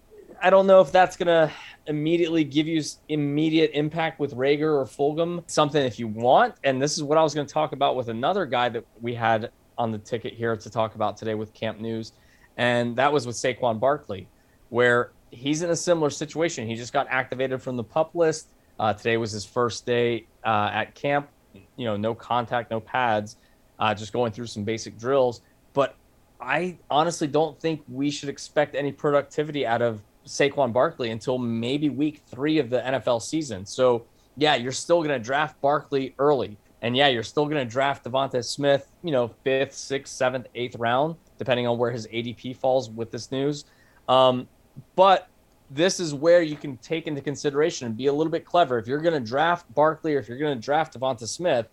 I 0.41 0.49
don't 0.49 0.67
know 0.67 0.81
if 0.81 0.91
that's 0.91 1.15
going 1.15 1.27
to 1.27 1.51
immediately 1.87 2.43
give 2.43 2.67
you 2.67 2.81
immediate 3.09 3.71
impact 3.73 4.19
with 4.19 4.35
Reagor 4.35 4.61
or 4.61 4.85
Fulgham. 4.85 5.43
Something 5.47 5.85
if 5.85 5.99
you 5.99 6.07
want. 6.07 6.55
And 6.63 6.81
this 6.81 6.97
is 6.97 7.03
what 7.03 7.17
I 7.17 7.23
was 7.23 7.33
going 7.33 7.47
to 7.47 7.53
talk 7.53 7.73
about 7.73 7.95
with 7.95 8.09
another 8.09 8.45
guy 8.45 8.69
that 8.69 8.85
we 9.01 9.13
had 9.13 9.51
on 9.77 9.91
the 9.91 9.97
ticket 9.97 10.33
here 10.33 10.55
to 10.55 10.69
talk 10.69 10.95
about 10.95 11.17
today 11.17 11.35
with 11.35 11.53
Camp 11.53 11.79
News. 11.79 12.13
And 12.57 12.95
that 12.95 13.11
was 13.11 13.25
with 13.25 13.35
Saquon 13.35 13.79
Barkley, 13.79 14.27
where 14.69 15.11
he's 15.31 15.61
in 15.61 15.71
a 15.71 15.75
similar 15.75 16.09
situation. 16.09 16.67
He 16.67 16.75
just 16.75 16.93
got 16.93 17.07
activated 17.09 17.61
from 17.61 17.75
the 17.75 17.83
pup 17.83 18.11
list. 18.13 18.49
Uh, 18.79 18.93
today 18.93 19.17
was 19.17 19.31
his 19.31 19.45
first 19.45 19.85
day 19.85 20.27
uh, 20.45 20.69
at 20.71 20.95
camp. 20.95 21.29
You 21.75 21.85
know, 21.85 21.97
no 21.97 22.15
contact, 22.15 22.71
no 22.71 22.79
pads, 22.79 23.37
uh, 23.79 23.93
just 23.93 24.13
going 24.13 24.31
through 24.31 24.47
some 24.47 24.63
basic 24.63 24.97
drills. 24.97 25.41
But 25.73 25.95
I 26.39 26.77
honestly 26.89 27.27
don't 27.27 27.59
think 27.59 27.83
we 27.87 28.09
should 28.11 28.29
expect 28.29 28.75
any 28.75 28.91
productivity 28.91 29.65
out 29.65 29.81
of 29.81 30.01
Saquon 30.25 30.71
Barkley 30.73 31.11
until 31.11 31.37
maybe 31.37 31.89
week 31.89 32.21
three 32.27 32.59
of 32.59 32.69
the 32.69 32.79
NFL 32.79 33.21
season. 33.21 33.65
So, 33.65 34.05
yeah, 34.37 34.55
you're 34.55 34.71
still 34.71 34.99
going 34.99 35.09
to 35.09 35.19
draft 35.19 35.59
Barkley 35.61 36.15
early. 36.19 36.57
And 36.81 36.97
yeah, 36.97 37.07
you're 37.07 37.23
still 37.23 37.45
going 37.45 37.65
to 37.65 37.71
draft 37.71 38.03
DeVonta 38.03 38.43
Smith, 38.43 38.91
you 39.03 39.11
know, 39.11 39.29
fifth, 39.43 39.73
sixth, 39.73 40.13
seventh, 40.13 40.47
eighth 40.53 40.75
round, 40.75 41.15
depending 41.37 41.65
on 41.65 41.77
where 41.77 41.91
his 41.91 42.07
ADP 42.07 42.57
falls 42.57 42.89
with 42.89 43.09
this 43.09 43.31
news. 43.31 43.65
Um, 44.09 44.47
but 44.95 45.29
this 45.71 45.99
is 45.99 46.13
where 46.13 46.41
you 46.41 46.57
can 46.57 46.77
take 46.77 47.07
into 47.07 47.21
consideration 47.21 47.87
and 47.87 47.95
be 47.95 48.07
a 48.07 48.13
little 48.13 48.31
bit 48.31 48.43
clever. 48.45 48.77
If 48.77 48.87
you're 48.87 48.99
going 48.99 49.13
to 49.13 49.27
draft 49.27 49.73
Barkley 49.73 50.15
or 50.15 50.19
if 50.19 50.27
you're 50.27 50.37
going 50.37 50.55
to 50.55 50.61
draft 50.61 50.99
DeVonta 50.99 51.27
Smith, 51.27 51.67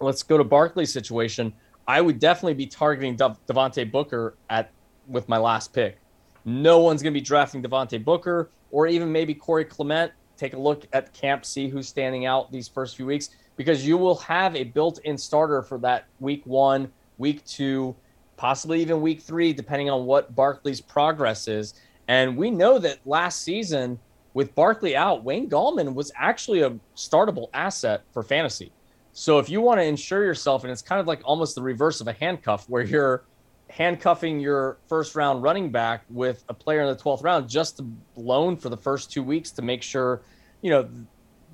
let's 0.00 0.22
go 0.22 0.36
to 0.36 0.44
Barkley's 0.44 0.92
situation. 0.92 1.52
I 1.86 2.00
would 2.00 2.18
definitely 2.18 2.54
be 2.54 2.66
targeting 2.66 3.16
De- 3.16 3.36
Devontae 3.48 3.90
Booker 3.90 4.34
at 4.50 4.70
with 5.06 5.28
my 5.28 5.38
last 5.38 5.72
pick. 5.72 5.98
No 6.44 6.78
one's 6.78 7.02
going 7.02 7.12
to 7.12 7.18
be 7.18 7.24
drafting 7.24 7.62
Devontae 7.62 8.04
Booker 8.04 8.50
or 8.70 8.86
even 8.86 9.10
maybe 9.12 9.34
Corey 9.34 9.64
Clement. 9.64 10.12
Take 10.36 10.54
a 10.54 10.58
look 10.58 10.86
at 10.92 11.12
camp, 11.12 11.44
see 11.44 11.68
who's 11.68 11.88
standing 11.88 12.26
out 12.26 12.50
these 12.50 12.66
first 12.66 12.96
few 12.96 13.06
weeks 13.06 13.30
because 13.56 13.86
you 13.86 13.96
will 13.96 14.16
have 14.16 14.56
a 14.56 14.64
built 14.64 14.98
in 15.04 15.16
starter 15.16 15.62
for 15.62 15.78
that 15.78 16.06
week 16.20 16.44
one, 16.46 16.90
week 17.18 17.44
two, 17.44 17.94
possibly 18.36 18.80
even 18.80 19.00
week 19.00 19.20
three, 19.20 19.52
depending 19.52 19.88
on 19.88 20.04
what 20.04 20.34
Barkley's 20.34 20.80
progress 20.80 21.46
is. 21.46 21.74
And 22.08 22.36
we 22.36 22.50
know 22.50 22.78
that 22.78 22.98
last 23.06 23.42
season, 23.42 23.98
with 24.34 24.54
Barkley 24.54 24.96
out, 24.96 25.22
Wayne 25.22 25.48
Gallman 25.48 25.94
was 25.94 26.10
actually 26.16 26.62
a 26.62 26.70
startable 26.96 27.48
asset 27.54 28.02
for 28.12 28.22
fantasy. 28.22 28.72
So 29.12 29.38
if 29.38 29.50
you 29.50 29.60
want 29.60 29.78
to 29.78 29.84
insure 29.84 30.24
yourself, 30.24 30.64
and 30.64 30.72
it's 30.72 30.82
kind 30.82 31.00
of 31.00 31.06
like 31.06 31.20
almost 31.24 31.54
the 31.54 31.62
reverse 31.62 32.00
of 32.00 32.08
a 32.08 32.14
handcuff, 32.14 32.68
where 32.68 32.82
you're 32.82 33.24
handcuffing 33.72 34.38
your 34.38 34.76
first 34.86 35.14
round 35.14 35.42
running 35.42 35.70
back 35.70 36.04
with 36.10 36.44
a 36.50 36.54
player 36.54 36.82
in 36.82 36.88
the 36.88 36.96
12th 36.96 37.22
round 37.22 37.48
just 37.48 37.78
to 37.78 37.86
loan 38.16 38.54
for 38.54 38.68
the 38.68 38.76
first 38.76 39.10
two 39.10 39.22
weeks 39.22 39.50
to 39.50 39.62
make 39.62 39.82
sure, 39.82 40.20
you 40.60 40.70
know, 40.70 40.86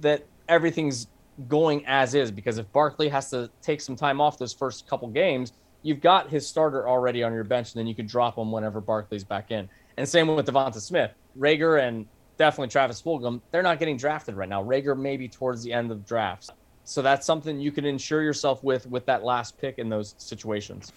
that 0.00 0.26
everything's 0.48 1.06
going 1.46 1.86
as 1.86 2.14
is. 2.14 2.32
Because 2.32 2.58
if 2.58 2.70
Barkley 2.72 3.08
has 3.08 3.30
to 3.30 3.48
take 3.62 3.80
some 3.80 3.94
time 3.94 4.20
off 4.20 4.36
those 4.36 4.52
first 4.52 4.88
couple 4.88 5.06
games, 5.08 5.52
you've 5.82 6.00
got 6.00 6.28
his 6.28 6.44
starter 6.44 6.88
already 6.88 7.22
on 7.22 7.32
your 7.32 7.44
bench, 7.44 7.72
and 7.72 7.78
then 7.78 7.86
you 7.86 7.94
can 7.94 8.06
drop 8.06 8.36
him 8.36 8.50
whenever 8.50 8.80
Barkley's 8.80 9.22
back 9.22 9.52
in. 9.52 9.68
And 9.96 10.08
same 10.08 10.26
with 10.26 10.46
Devonta 10.46 10.80
Smith, 10.80 11.12
Reagor, 11.38 11.86
and 11.86 12.04
definitely 12.36 12.68
Travis 12.68 13.00
Fulgham. 13.00 13.40
They're 13.52 13.62
not 13.62 13.78
getting 13.78 13.96
drafted 13.96 14.34
right 14.34 14.48
now. 14.48 14.64
Reagor 14.64 14.98
maybe 14.98 15.28
towards 15.28 15.62
the 15.62 15.72
end 15.72 15.92
of 15.92 16.04
drafts. 16.04 16.50
So 16.88 17.02
that's 17.02 17.26
something 17.26 17.60
you 17.60 17.70
can 17.70 17.84
insure 17.84 18.22
yourself 18.22 18.64
with 18.64 18.86
with 18.86 19.04
that 19.06 19.22
last 19.22 19.58
pick 19.58 19.78
in 19.78 19.88
those 19.88 20.14
situations. 20.18 20.92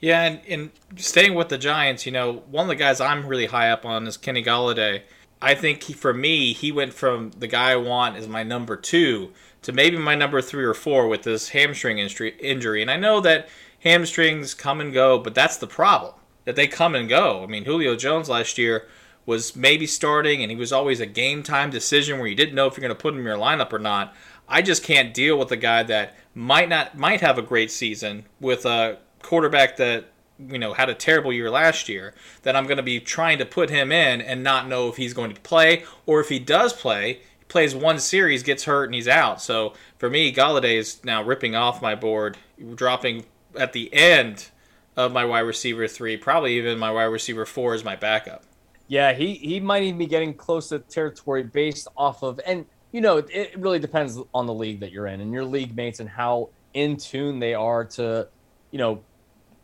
Yeah, 0.00 0.22
and, 0.22 0.40
and 0.48 0.70
staying 0.96 1.34
with 1.34 1.48
the 1.48 1.58
Giants, 1.58 2.06
you 2.06 2.12
know, 2.12 2.42
one 2.50 2.64
of 2.64 2.68
the 2.68 2.76
guys 2.76 3.00
I'm 3.00 3.26
really 3.26 3.46
high 3.46 3.70
up 3.70 3.84
on 3.84 4.06
is 4.06 4.16
Kenny 4.16 4.42
Golladay. 4.42 5.02
I 5.42 5.54
think 5.54 5.82
he, 5.82 5.92
for 5.92 6.14
me, 6.14 6.54
he 6.54 6.72
went 6.72 6.94
from 6.94 7.30
the 7.38 7.46
guy 7.46 7.72
I 7.72 7.76
want 7.76 8.16
as 8.16 8.26
my 8.26 8.42
number 8.42 8.76
two 8.76 9.32
to 9.62 9.72
maybe 9.72 9.98
my 9.98 10.14
number 10.14 10.40
three 10.40 10.64
or 10.64 10.74
four 10.74 11.08
with 11.08 11.22
this 11.22 11.50
hamstring 11.50 11.98
injury. 11.98 12.82
And 12.82 12.90
I 12.90 12.96
know 12.96 13.20
that 13.20 13.48
hamstrings 13.80 14.54
come 14.54 14.80
and 14.80 14.92
go, 14.92 15.18
but 15.18 15.34
that's 15.34 15.58
the 15.58 15.66
problem 15.66 16.14
that 16.44 16.56
they 16.56 16.66
come 16.66 16.94
and 16.94 17.08
go. 17.08 17.42
I 17.42 17.46
mean, 17.46 17.64
Julio 17.64 17.96
Jones 17.96 18.28
last 18.28 18.56
year 18.56 18.86
was 19.26 19.56
maybe 19.56 19.86
starting, 19.86 20.42
and 20.42 20.50
he 20.50 20.56
was 20.56 20.72
always 20.72 21.00
a 21.00 21.06
game 21.06 21.42
time 21.42 21.70
decision 21.70 22.18
where 22.18 22.28
you 22.28 22.34
didn't 22.34 22.54
know 22.54 22.66
if 22.66 22.76
you're 22.76 22.82
going 22.82 22.96
to 22.96 23.00
put 23.02 23.14
him 23.14 23.20
in 23.20 23.26
your 23.26 23.38
lineup 23.38 23.72
or 23.72 23.78
not. 23.78 24.14
I 24.48 24.62
just 24.62 24.82
can't 24.82 25.14
deal 25.14 25.38
with 25.38 25.50
a 25.50 25.56
guy 25.56 25.82
that 25.84 26.16
might 26.34 26.68
not 26.68 26.98
might 26.98 27.20
have 27.20 27.38
a 27.38 27.42
great 27.42 27.70
season 27.70 28.26
with 28.40 28.66
a 28.66 28.98
quarterback 29.22 29.76
that 29.76 30.06
you 30.38 30.58
know 30.58 30.74
had 30.74 30.90
a 30.90 30.94
terrible 30.94 31.32
year 31.32 31.50
last 31.50 31.88
year 31.88 32.14
that 32.42 32.56
I'm 32.56 32.64
going 32.64 32.76
to 32.76 32.82
be 32.82 33.00
trying 33.00 33.38
to 33.38 33.46
put 33.46 33.70
him 33.70 33.92
in 33.92 34.20
and 34.20 34.42
not 34.42 34.68
know 34.68 34.88
if 34.88 34.96
he's 34.96 35.14
going 35.14 35.32
to 35.32 35.40
play 35.40 35.84
or 36.06 36.20
if 36.20 36.28
he 36.28 36.38
does 36.38 36.72
play 36.72 37.20
he 37.38 37.44
plays 37.48 37.74
one 37.74 37.98
series 37.98 38.42
gets 38.42 38.64
hurt 38.64 38.84
and 38.86 38.94
he's 38.94 39.08
out 39.08 39.40
so 39.40 39.74
for 39.96 40.10
me 40.10 40.32
Golladay 40.34 40.76
is 40.76 41.02
now 41.04 41.22
ripping 41.22 41.54
off 41.54 41.80
my 41.80 41.94
board 41.94 42.36
dropping 42.74 43.24
at 43.56 43.72
the 43.72 43.92
end 43.94 44.48
of 44.96 45.12
my 45.12 45.24
wide 45.24 45.40
receiver 45.40 45.86
3 45.86 46.16
probably 46.16 46.58
even 46.58 46.78
my 46.78 46.90
wide 46.90 47.04
receiver 47.04 47.46
4 47.46 47.76
is 47.76 47.84
my 47.84 47.94
backup 47.94 48.42
yeah 48.88 49.12
he 49.12 49.34
he 49.34 49.60
might 49.60 49.82
even 49.82 49.98
be 49.98 50.06
getting 50.06 50.34
close 50.34 50.68
to 50.68 50.78
territory 50.78 51.42
based 51.42 51.88
off 51.96 52.22
of 52.22 52.40
and 52.46 52.66
you 52.92 53.00
know 53.00 53.18
it, 53.18 53.58
really 53.58 53.78
depends 53.78 54.18
on 54.34 54.46
the 54.46 54.54
league 54.54 54.80
that 54.80 54.92
you're 54.92 55.06
in 55.06 55.20
and 55.20 55.32
your 55.32 55.44
league 55.44 55.74
mates 55.76 56.00
and 56.00 56.08
how 56.08 56.48
in 56.74 56.96
tune 56.96 57.38
they 57.38 57.54
are 57.54 57.84
to 57.84 58.26
you 58.70 58.78
know 58.78 59.02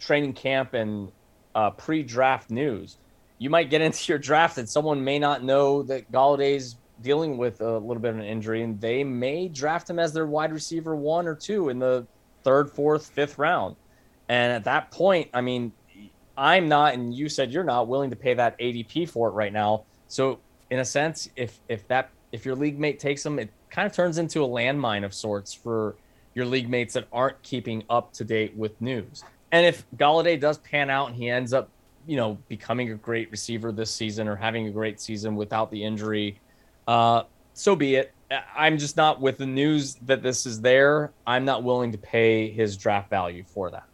training 0.00 0.32
camp 0.32 0.74
and 0.74 1.12
uh, 1.54 1.70
pre-draft 1.70 2.50
news. 2.50 2.96
You 3.38 3.50
might 3.50 3.70
get 3.70 3.80
into 3.80 4.12
your 4.12 4.18
draft 4.18 4.58
and 4.58 4.68
someone 4.68 5.04
may 5.04 5.18
not 5.18 5.44
know 5.44 5.82
that 5.84 6.10
Golladay's 6.10 6.76
dealing 7.02 7.38
with 7.38 7.60
a 7.60 7.78
little 7.78 8.00
bit 8.00 8.10
of 8.10 8.18
an 8.18 8.24
injury, 8.24 8.62
and 8.62 8.78
they 8.78 9.02
may 9.02 9.48
draft 9.48 9.88
him 9.88 9.98
as 9.98 10.12
their 10.12 10.26
wide 10.26 10.52
receiver 10.52 10.94
one 10.94 11.26
or 11.26 11.34
two 11.34 11.70
in 11.70 11.78
the 11.78 12.06
third, 12.44 12.70
fourth, 12.70 13.08
fifth 13.08 13.38
round. 13.38 13.76
And 14.28 14.52
at 14.52 14.64
that 14.64 14.90
point, 14.90 15.30
I 15.32 15.40
mean, 15.40 15.72
I'm 16.36 16.68
not, 16.68 16.94
and 16.94 17.14
you 17.14 17.28
said 17.28 17.52
you're 17.52 17.64
not 17.64 17.88
willing 17.88 18.10
to 18.10 18.16
pay 18.16 18.34
that 18.34 18.58
ADP 18.58 19.08
for 19.08 19.28
it 19.28 19.32
right 19.32 19.52
now. 19.52 19.84
So, 20.08 20.38
in 20.70 20.78
a 20.78 20.84
sense, 20.84 21.28
if 21.36 21.60
if 21.68 21.86
that 21.88 22.10
if 22.32 22.44
your 22.44 22.54
league 22.54 22.78
mate 22.78 22.98
takes 22.98 23.24
him, 23.24 23.38
it 23.38 23.50
kind 23.70 23.86
of 23.86 23.92
turns 23.92 24.18
into 24.18 24.44
a 24.44 24.48
landmine 24.48 25.04
of 25.04 25.14
sorts 25.14 25.52
for 25.52 25.96
your 26.34 26.46
league 26.46 26.68
mates 26.68 26.94
that 26.94 27.06
aren't 27.12 27.42
keeping 27.42 27.82
up 27.90 28.12
to 28.12 28.24
date 28.24 28.54
with 28.56 28.80
news. 28.80 29.24
And 29.52 29.66
if 29.66 29.84
Golladay 29.96 30.40
does 30.40 30.58
pan 30.58 30.90
out 30.90 31.08
and 31.08 31.16
he 31.16 31.28
ends 31.28 31.52
up, 31.52 31.68
you 32.06 32.16
know, 32.16 32.38
becoming 32.48 32.90
a 32.90 32.94
great 32.94 33.30
receiver 33.30 33.72
this 33.72 33.90
season 33.90 34.28
or 34.28 34.36
having 34.36 34.66
a 34.68 34.70
great 34.70 35.00
season 35.00 35.34
without 35.34 35.70
the 35.70 35.82
injury, 35.82 36.38
uh, 36.86 37.24
so 37.52 37.74
be 37.74 37.96
it. 37.96 38.12
I'm 38.56 38.78
just 38.78 38.96
not 38.96 39.20
with 39.20 39.38
the 39.38 39.46
news 39.46 39.96
that 40.06 40.22
this 40.22 40.46
is 40.46 40.60
there. 40.60 41.10
I'm 41.26 41.44
not 41.44 41.64
willing 41.64 41.90
to 41.92 41.98
pay 41.98 42.48
his 42.48 42.76
draft 42.76 43.10
value 43.10 43.42
for 43.44 43.70
that. 43.72 43.84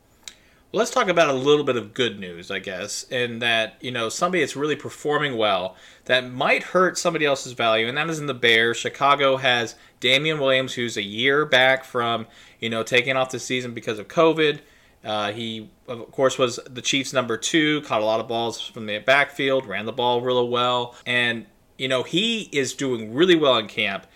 Let's 0.76 0.90
talk 0.90 1.08
about 1.08 1.30
a 1.30 1.32
little 1.32 1.64
bit 1.64 1.76
of 1.76 1.94
good 1.94 2.20
news, 2.20 2.50
I 2.50 2.58
guess, 2.58 3.04
in 3.04 3.38
that, 3.38 3.76
you 3.80 3.90
know, 3.90 4.10
somebody 4.10 4.42
that's 4.42 4.56
really 4.56 4.76
performing 4.76 5.38
well 5.38 5.74
that 6.04 6.30
might 6.30 6.64
hurt 6.64 6.98
somebody 6.98 7.24
else's 7.24 7.54
value, 7.54 7.88
and 7.88 7.96
that 7.96 8.10
is 8.10 8.18
in 8.18 8.26
the 8.26 8.34
Bears. 8.34 8.76
Chicago 8.76 9.38
has 9.38 9.74
Damien 10.00 10.38
Williams, 10.38 10.74
who's 10.74 10.98
a 10.98 11.02
year 11.02 11.46
back 11.46 11.82
from, 11.82 12.26
you 12.60 12.68
know, 12.68 12.82
taking 12.82 13.16
off 13.16 13.30
the 13.30 13.38
season 13.38 13.72
because 13.72 13.98
of 13.98 14.08
COVID. 14.08 14.58
Uh, 15.02 15.32
he, 15.32 15.70
of 15.88 16.12
course, 16.12 16.36
was 16.36 16.60
the 16.68 16.82
Chiefs' 16.82 17.14
number 17.14 17.38
two, 17.38 17.80
caught 17.80 18.02
a 18.02 18.04
lot 18.04 18.20
of 18.20 18.28
balls 18.28 18.60
from 18.60 18.84
the 18.84 18.98
backfield, 18.98 19.64
ran 19.64 19.86
the 19.86 19.92
ball 19.92 20.20
really 20.20 20.46
well. 20.46 20.94
And, 21.06 21.46
you 21.78 21.88
know, 21.88 22.02
he 22.02 22.50
is 22.52 22.74
doing 22.74 23.14
really 23.14 23.34
well 23.34 23.56
in 23.56 23.66
camp. 23.66 24.06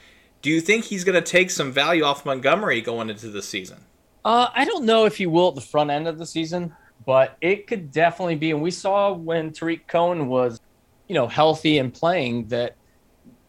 Do 0.43 0.51
you 0.51 0.61
think 0.61 0.85
he's 0.85 1.05
going 1.05 1.15
to 1.15 1.27
take 1.27 1.51
some 1.51 1.73
value 1.73 2.05
off 2.05 2.27
Montgomery 2.27 2.83
going 2.83 3.09
into 3.09 3.31
the 3.31 3.41
season? 3.41 3.87
Uh, 4.25 4.49
I 4.55 4.65
don't 4.65 4.85
know 4.85 5.07
if 5.07 5.17
he 5.17 5.27
will 5.27 5.49
at 5.49 5.55
the 5.55 5.61
front 5.61 5.91
end 5.91 6.07
of 6.07 6.19
the 6.19 6.27
season, 6.27 6.75
but 7.07 7.37
it 7.41 7.67
could 7.67 7.91
definitely 7.91 8.37
be. 8.37 8.51
And 8.51 8.61
we 8.61 8.71
saw 8.71 9.13
when 9.13 9.53
Tarik 9.53 9.87
Cohen 9.87 10.29
was, 10.29 10.61
you 11.09 11.15
know, 11.15 11.27
healthy 11.27 11.79
and 11.79 11.93
playing 11.93 12.49
that 12.49 12.77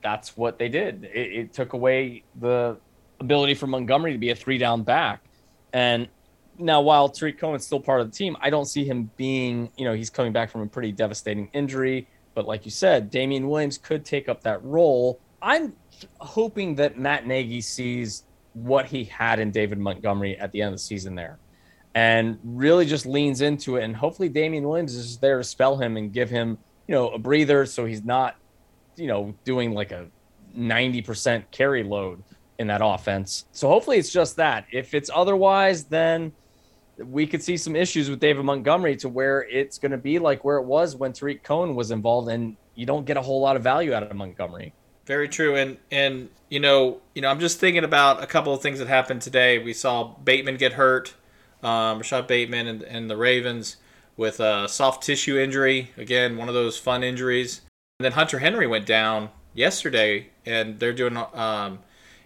that's 0.01 0.35
what 0.35 0.57
they 0.57 0.69
did. 0.69 1.09
It, 1.13 1.33
it 1.33 1.53
took 1.53 1.73
away 1.73 2.23
the 2.39 2.77
ability 3.19 3.53
for 3.53 3.67
Montgomery 3.67 4.13
to 4.13 4.17
be 4.17 4.29
a 4.29 4.35
three 4.35 4.57
down 4.57 4.83
back. 4.83 5.23
And 5.73 6.07
now, 6.57 6.81
while 6.81 7.09
Tarik 7.09 7.39
Cohen's 7.39 7.65
still 7.65 7.79
part 7.79 8.01
of 8.01 8.11
the 8.11 8.17
team, 8.17 8.35
I 8.41 8.49
don't 8.49 8.65
see 8.65 8.85
him 8.85 9.09
being, 9.17 9.71
you 9.77 9.85
know, 9.85 9.93
he's 9.93 10.09
coming 10.09 10.31
back 10.31 10.49
from 10.51 10.61
a 10.61 10.67
pretty 10.67 10.91
devastating 10.91 11.49
injury. 11.53 12.07
But 12.33 12.45
like 12.45 12.65
you 12.65 12.71
said, 12.71 13.09
Damien 13.09 13.47
Williams 13.47 13.77
could 13.77 14.05
take 14.05 14.29
up 14.29 14.41
that 14.43 14.63
role. 14.63 15.19
I'm 15.41 15.73
hoping 16.19 16.75
that 16.75 16.97
Matt 16.97 17.25
Nagy 17.25 17.61
sees 17.61 18.23
what 18.53 18.85
he 18.85 19.05
had 19.05 19.39
in 19.39 19.51
David 19.51 19.79
Montgomery 19.79 20.37
at 20.37 20.51
the 20.51 20.61
end 20.61 20.69
of 20.69 20.75
the 20.75 20.83
season 20.83 21.15
there 21.15 21.39
and 21.93 22.39
really 22.43 22.85
just 22.85 23.05
leans 23.05 23.41
into 23.41 23.77
it. 23.77 23.83
And 23.83 23.95
hopefully, 23.95 24.29
Damien 24.29 24.67
Williams 24.67 24.95
is 24.95 25.17
there 25.17 25.37
to 25.37 25.43
spell 25.43 25.77
him 25.77 25.97
and 25.97 26.11
give 26.13 26.29
him, 26.29 26.57
you 26.87 26.95
know, 26.95 27.09
a 27.09 27.19
breather 27.19 27.65
so 27.65 27.85
he's 27.85 28.03
not, 28.03 28.35
you 28.95 29.07
know, 29.07 29.33
doing 29.43 29.73
like 29.73 29.91
a 29.91 30.07
90% 30.57 31.43
carry 31.51 31.83
load 31.83 32.23
in 32.59 32.67
that 32.67 32.81
offense. 32.83 33.45
So 33.51 33.67
hopefully 33.67 33.97
it's 33.97 34.11
just 34.11 34.35
that. 34.37 34.65
If 34.71 34.93
it's 34.93 35.09
otherwise, 35.13 35.85
then 35.85 36.31
we 36.97 37.25
could 37.25 37.41
see 37.41 37.57
some 37.57 37.75
issues 37.75 38.09
with 38.09 38.19
David 38.19 38.45
Montgomery 38.45 38.95
to 38.97 39.09
where 39.09 39.43
it's 39.49 39.77
going 39.77 39.91
to 39.91 39.97
be 39.97 40.19
like 40.19 40.43
where 40.43 40.57
it 40.57 40.65
was 40.65 40.95
when 40.95 41.13
Tarik 41.13 41.43
Cohen 41.43 41.75
was 41.75 41.91
involved, 41.91 42.29
and 42.29 42.55
you 42.75 42.85
don't 42.85 43.05
get 43.05 43.17
a 43.17 43.21
whole 43.21 43.41
lot 43.41 43.55
of 43.55 43.63
value 43.63 43.93
out 43.93 44.03
of 44.03 44.15
Montgomery. 44.15 44.73
Very 45.05 45.27
true, 45.27 45.55
and 45.55 45.77
and 45.91 46.29
you 46.49 46.59
know, 46.59 47.01
you 47.15 47.21
know, 47.21 47.29
I'm 47.29 47.39
just 47.39 47.59
thinking 47.59 47.83
about 47.83 48.23
a 48.23 48.27
couple 48.27 48.53
of 48.53 48.61
things 48.61 48.79
that 48.79 48.87
happened 48.87 49.21
today. 49.21 49.57
We 49.57 49.73
saw 49.73 50.03
Bateman 50.03 50.57
get 50.57 50.73
hurt, 50.73 51.13
um, 51.63 51.97
Rashod 51.99 52.27
Bateman 52.27 52.67
and, 52.67 52.83
and 52.83 53.09
the 53.09 53.17
Ravens 53.17 53.77
with 54.17 54.39
a 54.39 54.67
soft 54.67 55.03
tissue 55.03 55.37
injury. 55.37 55.91
Again, 55.97 56.37
one 56.37 56.47
of 56.47 56.53
those 56.53 56.77
fun 56.77 57.03
injuries. 57.03 57.61
And 57.99 58.05
then 58.05 58.11
Hunter 58.13 58.39
Henry 58.39 58.67
went 58.67 58.85
down 58.85 59.29
yesterday, 59.53 60.29
and 60.45 60.79
they're 60.79 60.93
doing 60.93 61.17
um, 61.17 61.79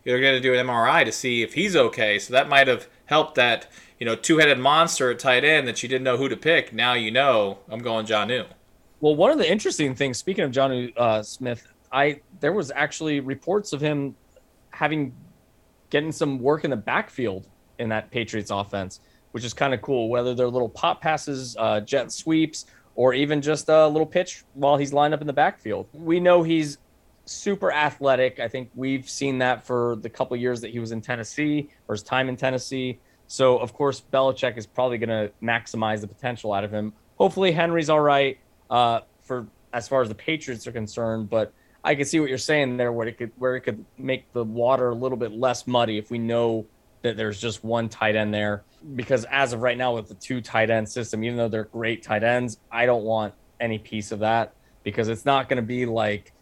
they're 0.04 0.22
going 0.22 0.36
to 0.36 0.42
do 0.42 0.54
an 0.54 0.66
MRI 0.66 1.06
to 1.06 1.12
see 1.12 1.44
if 1.44 1.54
he's 1.54 1.76
okay. 1.76 2.20
So 2.20 2.34
that 2.34 2.50
might 2.50 2.68
have 2.68 2.88
helped 3.06 3.36
that 3.36 3.68
you 4.00 4.06
know, 4.06 4.16
two 4.16 4.38
headed 4.38 4.60
monster 4.60 5.12
at 5.12 5.20
tight 5.20 5.44
end 5.44 5.68
that 5.68 5.82
you 5.82 5.90
didn't 5.90 6.04
know 6.04 6.18
who 6.18 6.30
to 6.30 6.38
pick. 6.38 6.74
Now 6.74 6.94
you 6.94 7.12
know 7.12 7.60
I'm 7.70 7.80
going 7.80 8.06
John 8.06 8.28
New. 8.28 8.46
Well, 9.02 9.16
one 9.16 9.32
of 9.32 9.38
the 9.38 9.50
interesting 9.50 9.96
things, 9.96 10.18
speaking 10.18 10.44
of 10.44 10.52
John 10.52 10.92
uh, 10.98 11.22
Smith, 11.22 11.68
I 11.96 12.20
there 12.42 12.52
was 12.52 12.72
actually 12.76 13.22
reports 13.22 13.72
of 13.74 13.80
him 13.80 14.16
having 14.72 15.14
getting 15.90 16.12
some 16.12 16.40
work 16.40 16.66
in 16.66 16.70
the 16.70 16.78
backfield 16.78 17.48
in 17.80 17.90
that 17.90 18.12
Patriots 18.12 18.52
offense, 18.52 19.00
which 19.32 19.46
is 19.46 19.54
kind 19.54 19.74
of 19.74 19.82
cool. 19.82 20.10
Whether 20.10 20.36
they're 20.36 20.50
little 20.50 20.70
pop 20.70 21.02
passes, 21.02 21.56
uh, 21.58 21.80
jet 21.80 22.12
sweeps, 22.12 22.66
or 22.96 23.14
even 23.14 23.42
just 23.42 23.70
a 23.70 23.88
little 23.88 24.06
pitch 24.06 24.44
while 24.54 24.78
he's 24.78 24.92
lined 24.92 25.14
up 25.14 25.22
in 25.22 25.28
the 25.28 25.34
backfield. 25.34 25.88
We 25.94 26.20
know 26.20 26.44
he's 26.44 26.78
super 27.26 27.72
athletic. 27.72 28.40
I 28.40 28.48
think 28.48 28.70
we've 28.76 29.10
seen 29.10 29.38
that 29.40 29.66
for 29.66 29.96
the 30.02 30.10
couple 30.10 30.36
years 30.38 30.62
that 30.62 30.72
he 30.72 30.80
was 30.80 30.92
in 30.92 31.02
Tennessee 31.02 31.70
or 31.88 31.96
his 31.96 32.04
time 32.04 32.30
in 32.30 32.36
Tennessee. 32.36 33.00
So 33.28 33.58
of 33.58 33.74
course 33.74 34.04
Belichick 34.14 34.58
is 34.58 34.68
probably 34.68 34.98
going 34.98 35.10
to 35.10 35.32
maximize 35.42 36.02
the 36.02 36.08
potential 36.08 36.54
out 36.54 36.64
of 36.64 36.72
him. 36.72 36.94
Hopefully 37.18 37.52
Henry's 37.52 37.90
all 37.90 38.02
right 38.02 38.38
uh, 38.70 39.00
for 39.24 39.48
as 39.74 39.88
far 39.88 40.02
as 40.02 40.10
the 40.10 40.16
Patriots 40.16 40.68
are 40.68 40.72
concerned, 40.72 41.30
but 41.30 41.52
I 41.86 41.96
can 41.96 42.06
see 42.06 42.20
what 42.20 42.30
you're 42.30 42.38
saying 42.40 42.78
there, 42.78 42.92
where 42.92 43.08
it 43.08 43.18
could 43.18 43.32
where 43.38 43.56
it 43.56 43.62
could 43.62 43.86
make 43.98 44.32
the 44.34 44.44
water 44.44 44.90
a 44.90 44.96
little 44.96 45.18
bit 45.18 45.32
less 45.32 45.68
muddy 45.68 45.98
if 45.98 46.10
we 46.10 46.18
know 46.18 46.66
that 47.04 47.16
there's 47.16 47.40
just 47.40 47.64
one 47.64 47.88
tight 47.88 48.16
end 48.16 48.34
there. 48.34 48.64
Because 48.96 49.26
as 49.26 49.54
of 49.54 49.62
right 49.62 49.78
now, 49.78 49.94
with 49.94 50.08
the 50.08 50.16
two 50.16 50.42
tight 50.42 50.72
end 50.72 50.90
system, 50.90 51.24
even 51.24 51.38
though 51.38 51.48
they're 51.48 51.66
great 51.66 52.02
tight 52.02 52.24
ends, 52.24 52.58
I 52.72 52.88
don't 52.88 53.04
want 53.04 53.36
any 53.60 53.78
piece 53.78 54.12
of 54.12 54.20
that 54.20 54.54
because 54.84 55.08
it's 55.08 55.26
not 55.26 55.48
going 55.48 55.58
to 55.58 55.68
be 55.68 55.86
like 55.86 56.34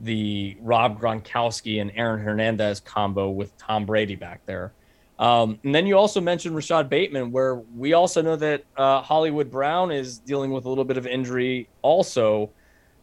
the 0.00 0.56
Rob 0.60 1.00
Gronkowski 1.00 1.80
and 1.80 1.92
Aaron 1.94 2.20
Hernandez 2.20 2.80
combo 2.80 3.30
with 3.30 3.56
Tom 3.58 3.86
Brady 3.86 4.16
back 4.16 4.44
there. 4.46 4.72
Um, 5.18 5.58
and 5.64 5.74
then 5.74 5.86
you 5.86 5.96
also 5.96 6.20
mentioned 6.20 6.54
Rashod 6.54 6.88
Bateman, 6.88 7.32
where 7.32 7.56
we 7.56 7.92
also 7.92 8.22
know 8.22 8.36
that 8.36 8.64
uh, 8.76 9.02
Hollywood 9.02 9.50
Brown 9.50 9.90
is 9.90 10.18
dealing 10.18 10.52
with 10.52 10.64
a 10.64 10.68
little 10.68 10.84
bit 10.84 10.96
of 10.96 11.06
injury 11.06 11.68
also. 11.82 12.50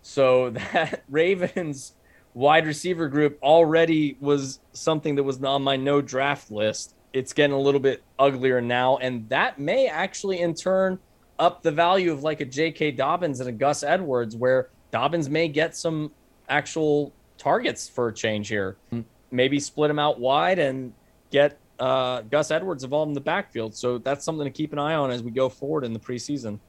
So 0.05 0.49
that 0.51 1.03
Ravens 1.09 1.93
wide 2.35 2.67
receiver 2.67 3.09
group 3.09 3.39
already 3.41 4.17
was 4.19 4.59
something 4.71 5.15
that 5.15 5.23
was 5.23 5.43
on 5.43 5.63
my 5.63 5.75
no 5.75 5.99
draft 6.01 6.51
list. 6.51 6.93
it's 7.11 7.33
getting 7.33 7.55
a 7.55 7.59
little 7.59 7.79
bit 7.79 8.03
uglier 8.19 8.61
now, 8.61 8.97
and 8.97 9.27
that 9.29 9.57
may 9.57 9.87
actually 9.87 10.41
in 10.41 10.53
turn 10.53 10.99
up 11.39 11.63
the 11.63 11.71
value 11.71 12.11
of 12.11 12.23
like 12.23 12.39
a 12.41 12.45
J.K. 12.45 12.91
Dobbins 12.91 13.39
and 13.39 13.49
a 13.49 13.51
Gus 13.51 13.83
Edwards, 13.83 14.35
where 14.35 14.69
Dobbins 14.91 15.29
may 15.29 15.47
get 15.47 15.75
some 15.75 16.11
actual 16.49 17.11
targets 17.37 17.89
for 17.89 18.09
a 18.09 18.13
change 18.13 18.47
here. 18.47 18.77
Maybe 19.31 19.59
split 19.59 19.89
him 19.89 19.97
out 19.97 20.19
wide 20.19 20.59
and 20.59 20.93
get 21.31 21.57
uh, 21.79 22.21
Gus 22.21 22.51
Edwards 22.51 22.83
involved 22.83 23.09
in 23.09 23.13
the 23.13 23.21
backfield. 23.21 23.75
So 23.75 23.97
that's 23.97 24.23
something 24.23 24.45
to 24.45 24.51
keep 24.51 24.71
an 24.71 24.79
eye 24.79 24.95
on 24.95 25.09
as 25.09 25.23
we 25.23 25.31
go 25.31 25.49
forward 25.49 25.83
in 25.83 25.93
the 25.93 25.99
preseason. 25.99 26.59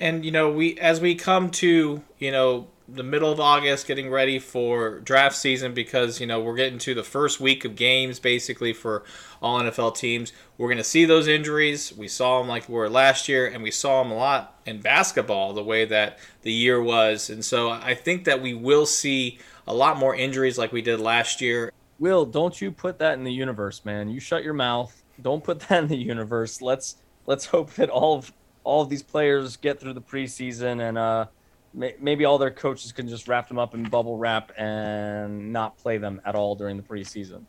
And 0.00 0.24
you 0.24 0.30
know, 0.30 0.50
we 0.50 0.78
as 0.78 1.00
we 1.00 1.14
come 1.14 1.50
to 1.52 2.02
you 2.18 2.30
know 2.30 2.68
the 2.88 3.02
middle 3.02 3.30
of 3.30 3.38
August, 3.38 3.86
getting 3.86 4.10
ready 4.10 4.38
for 4.38 5.00
draft 5.00 5.36
season 5.36 5.74
because 5.74 6.20
you 6.20 6.26
know 6.26 6.40
we're 6.40 6.56
getting 6.56 6.78
to 6.78 6.94
the 6.94 7.02
first 7.02 7.38
week 7.40 7.64
of 7.64 7.76
games 7.76 8.18
basically 8.18 8.72
for 8.72 9.04
all 9.42 9.60
NFL 9.60 9.96
teams. 9.96 10.32
We're 10.56 10.68
going 10.68 10.78
to 10.78 10.84
see 10.84 11.04
those 11.04 11.28
injuries. 11.28 11.92
We 11.96 12.08
saw 12.08 12.38
them 12.38 12.48
like 12.48 12.68
we 12.68 12.74
were 12.74 12.88
last 12.88 13.28
year, 13.28 13.46
and 13.46 13.62
we 13.62 13.70
saw 13.70 14.02
them 14.02 14.12
a 14.12 14.16
lot 14.16 14.58
in 14.66 14.80
basketball 14.80 15.52
the 15.52 15.62
way 15.62 15.84
that 15.84 16.18
the 16.42 16.52
year 16.52 16.82
was. 16.82 17.28
And 17.28 17.44
so 17.44 17.70
I 17.70 17.94
think 17.94 18.24
that 18.24 18.40
we 18.40 18.54
will 18.54 18.86
see 18.86 19.38
a 19.66 19.74
lot 19.74 19.98
more 19.98 20.14
injuries 20.14 20.56
like 20.56 20.72
we 20.72 20.80
did 20.80 20.98
last 20.98 21.40
year. 21.40 21.72
Will, 21.98 22.24
don't 22.24 22.60
you 22.60 22.70
put 22.70 22.98
that 23.00 23.14
in 23.14 23.24
the 23.24 23.32
universe, 23.32 23.84
man? 23.84 24.08
You 24.08 24.20
shut 24.20 24.44
your 24.44 24.54
mouth. 24.54 25.02
Don't 25.20 25.44
put 25.44 25.60
that 25.60 25.82
in 25.82 25.88
the 25.88 25.96
universe. 25.96 26.62
Let's 26.62 26.96
let's 27.26 27.46
hope 27.46 27.74
that 27.74 27.90
all 27.90 28.16
of 28.16 28.32
all 28.68 28.82
of 28.82 28.90
these 28.90 29.02
players 29.02 29.56
get 29.56 29.80
through 29.80 29.94
the 29.94 30.00
preseason 30.00 30.86
and 30.86 30.98
uh, 30.98 31.24
may, 31.72 31.94
maybe 31.98 32.26
all 32.26 32.36
their 32.36 32.50
coaches 32.50 32.92
can 32.92 33.08
just 33.08 33.26
wrap 33.26 33.48
them 33.48 33.58
up 33.58 33.74
in 33.74 33.82
bubble 33.82 34.18
wrap 34.18 34.52
and 34.58 35.52
not 35.52 35.78
play 35.78 35.96
them 35.96 36.20
at 36.26 36.34
all 36.34 36.54
during 36.54 36.76
the 36.76 36.82
preseason. 36.82 37.44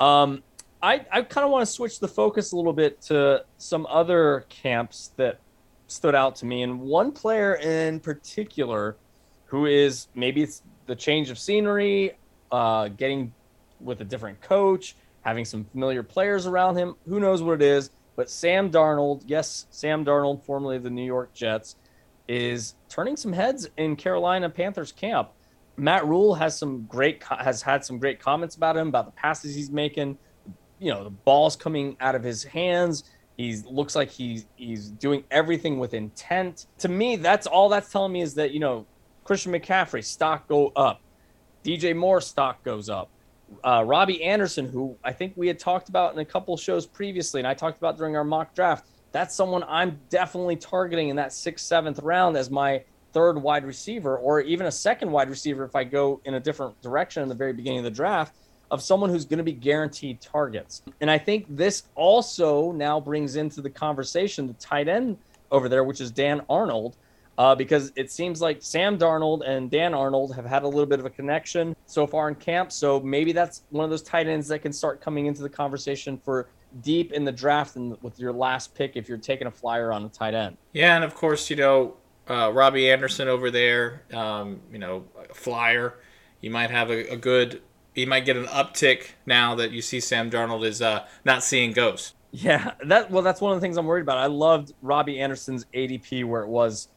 Um, 0.00 0.42
I, 0.82 1.04
I 1.12 1.22
kind 1.22 1.44
of 1.44 1.50
want 1.50 1.66
to 1.66 1.72
switch 1.72 2.00
the 2.00 2.08
focus 2.08 2.52
a 2.52 2.56
little 2.56 2.72
bit 2.72 2.98
to 3.02 3.44
some 3.58 3.86
other 3.90 4.46
camps 4.48 5.10
that 5.16 5.40
stood 5.86 6.14
out 6.14 6.36
to 6.36 6.46
me, 6.46 6.62
and 6.62 6.80
one 6.80 7.12
player 7.12 7.56
in 7.56 8.00
particular 8.00 8.96
who 9.46 9.66
is 9.66 10.08
maybe 10.14 10.42
it's 10.42 10.62
the 10.86 10.96
change 10.96 11.28
of 11.28 11.38
scenery, 11.38 12.12
uh, 12.52 12.88
getting 12.88 13.34
with 13.80 14.00
a 14.00 14.04
different 14.04 14.40
coach, 14.40 14.96
having 15.22 15.44
some 15.44 15.64
familiar 15.64 16.02
players 16.02 16.46
around 16.46 16.76
him. 16.76 16.94
Who 17.06 17.20
knows 17.20 17.42
what 17.42 17.54
it 17.54 17.62
is? 17.62 17.90
But 18.18 18.28
Sam 18.28 18.68
Darnold, 18.68 19.22
yes, 19.28 19.68
Sam 19.70 20.04
Darnold, 20.04 20.42
formerly 20.42 20.74
of 20.74 20.82
the 20.82 20.90
New 20.90 21.04
York 21.04 21.32
Jets, 21.34 21.76
is 22.26 22.74
turning 22.88 23.16
some 23.16 23.32
heads 23.32 23.70
in 23.76 23.94
Carolina 23.94 24.50
Panthers 24.50 24.90
camp. 24.90 25.30
Matt 25.76 26.04
Rhule 26.04 26.34
has 26.34 26.58
some 26.58 26.84
great 26.86 27.22
has 27.22 27.62
had 27.62 27.84
some 27.84 27.96
great 27.96 28.18
comments 28.18 28.56
about 28.56 28.76
him 28.76 28.88
about 28.88 29.06
the 29.06 29.12
passes 29.12 29.54
he's 29.54 29.70
making. 29.70 30.18
You 30.80 30.92
know, 30.92 31.04
the 31.04 31.10
balls 31.10 31.54
coming 31.54 31.96
out 32.00 32.16
of 32.16 32.24
his 32.24 32.42
hands. 32.42 33.04
He 33.36 33.54
looks 33.64 33.94
like 33.94 34.10
he's 34.10 34.46
he's 34.56 34.88
doing 34.88 35.22
everything 35.30 35.78
with 35.78 35.94
intent. 35.94 36.66
To 36.78 36.88
me, 36.88 37.14
that's 37.14 37.46
all 37.46 37.68
that's 37.68 37.92
telling 37.92 38.10
me 38.10 38.22
is 38.22 38.34
that 38.34 38.50
you 38.50 38.58
know 38.58 38.84
Christian 39.22 39.52
McCaffrey 39.52 40.02
stock 40.02 40.48
go 40.48 40.72
up, 40.74 41.02
DJ 41.62 41.94
Moore 41.94 42.20
stock 42.20 42.64
goes 42.64 42.88
up 42.88 43.10
uh, 43.64 43.82
Robbie 43.86 44.22
Anderson, 44.22 44.68
who 44.68 44.96
I 45.04 45.12
think 45.12 45.32
we 45.36 45.48
had 45.48 45.58
talked 45.58 45.88
about 45.88 46.12
in 46.12 46.18
a 46.18 46.24
couple 46.24 46.56
shows 46.56 46.86
previously, 46.86 47.40
and 47.40 47.46
I 47.46 47.54
talked 47.54 47.78
about 47.78 47.96
during 47.96 48.16
our 48.16 48.24
mock 48.24 48.54
draft. 48.54 48.86
That's 49.12 49.34
someone 49.34 49.64
I'm 49.66 49.98
definitely 50.10 50.56
targeting 50.56 51.08
in 51.08 51.16
that 51.16 51.32
sixth, 51.32 51.66
seventh 51.66 51.98
round 52.00 52.36
as 52.36 52.50
my 52.50 52.82
third 53.12 53.40
wide 53.40 53.64
receiver, 53.64 54.18
or 54.18 54.40
even 54.40 54.66
a 54.66 54.72
second 54.72 55.10
wide 55.10 55.30
receiver 55.30 55.64
if 55.64 55.74
I 55.74 55.84
go 55.84 56.20
in 56.24 56.34
a 56.34 56.40
different 56.40 56.80
direction 56.82 57.22
in 57.22 57.28
the 57.28 57.34
very 57.34 57.52
beginning 57.52 57.78
of 57.78 57.84
the 57.84 57.90
draft, 57.90 58.34
of 58.70 58.82
someone 58.82 59.08
who's 59.08 59.24
going 59.24 59.38
to 59.38 59.44
be 59.44 59.52
guaranteed 59.52 60.20
targets. 60.20 60.82
And 61.00 61.10
I 61.10 61.16
think 61.16 61.46
this 61.48 61.84
also 61.94 62.70
now 62.72 63.00
brings 63.00 63.36
into 63.36 63.62
the 63.62 63.70
conversation 63.70 64.46
the 64.46 64.52
tight 64.54 64.88
end 64.88 65.16
over 65.50 65.70
there, 65.70 65.84
which 65.84 66.02
is 66.02 66.10
Dan 66.10 66.42
Arnold 66.50 66.96
uh, 67.38 67.54
because 67.54 67.92
it 67.94 68.10
seems 68.10 68.42
like 68.42 68.58
Sam 68.60 68.98
Darnold 68.98 69.48
and 69.48 69.70
Dan 69.70 69.94
Arnold 69.94 70.34
have 70.34 70.44
had 70.44 70.64
a 70.64 70.68
little 70.68 70.86
bit 70.86 70.98
of 70.98 71.06
a 71.06 71.10
connection 71.10 71.74
so 71.86 72.04
far 72.04 72.28
in 72.28 72.34
camp. 72.34 72.72
So 72.72 72.98
maybe 73.00 73.30
that's 73.30 73.62
one 73.70 73.84
of 73.84 73.90
those 73.90 74.02
tight 74.02 74.26
ends 74.26 74.48
that 74.48 74.58
can 74.58 74.72
start 74.72 75.00
coming 75.00 75.26
into 75.26 75.42
the 75.42 75.48
conversation 75.48 76.18
for 76.18 76.48
deep 76.82 77.12
in 77.12 77.24
the 77.24 77.32
draft 77.32 77.76
and 77.76 77.96
with 78.02 78.18
your 78.18 78.32
last 78.32 78.74
pick 78.74 78.96
if 78.96 79.08
you're 79.08 79.16
taking 79.16 79.46
a 79.46 79.50
flyer 79.50 79.92
on 79.92 80.04
a 80.04 80.08
tight 80.08 80.34
end. 80.34 80.56
Yeah, 80.72 80.96
and 80.96 81.04
of 81.04 81.14
course, 81.14 81.48
you 81.48 81.56
know, 81.56 81.94
uh, 82.28 82.52
Robbie 82.52 82.90
Anderson 82.90 83.28
over 83.28 83.52
there, 83.52 84.02
um, 84.12 84.60
you 84.72 84.78
know, 84.78 85.04
a 85.30 85.32
flyer. 85.32 85.94
You 86.40 86.50
might 86.50 86.70
have 86.70 86.90
a, 86.90 87.12
a, 87.12 87.16
good, 87.16 87.62
you 87.94 88.06
might 88.06 88.24
get 88.24 88.36
an 88.36 88.46
uptick 88.46 89.10
now 89.26 89.54
that 89.54 89.70
you 89.70 89.80
see 89.80 90.00
Sam 90.00 90.28
Darnold 90.28 90.64
is 90.64 90.82
uh, 90.82 91.06
not 91.24 91.44
seeing 91.44 91.72
ghosts. 91.72 92.14
Yeah, 92.30 92.72
that 92.84 93.10
well, 93.10 93.22
that's 93.22 93.40
one 93.40 93.52
of 93.52 93.56
the 93.56 93.60
things 93.62 93.78
I'm 93.78 93.86
worried 93.86 94.02
about. 94.02 94.18
I 94.18 94.26
loved 94.26 94.74
Robbie 94.82 95.18
Anderson's 95.18 95.64
ADP 95.72 96.26
where 96.26 96.42
it 96.42 96.48
was 96.48 96.88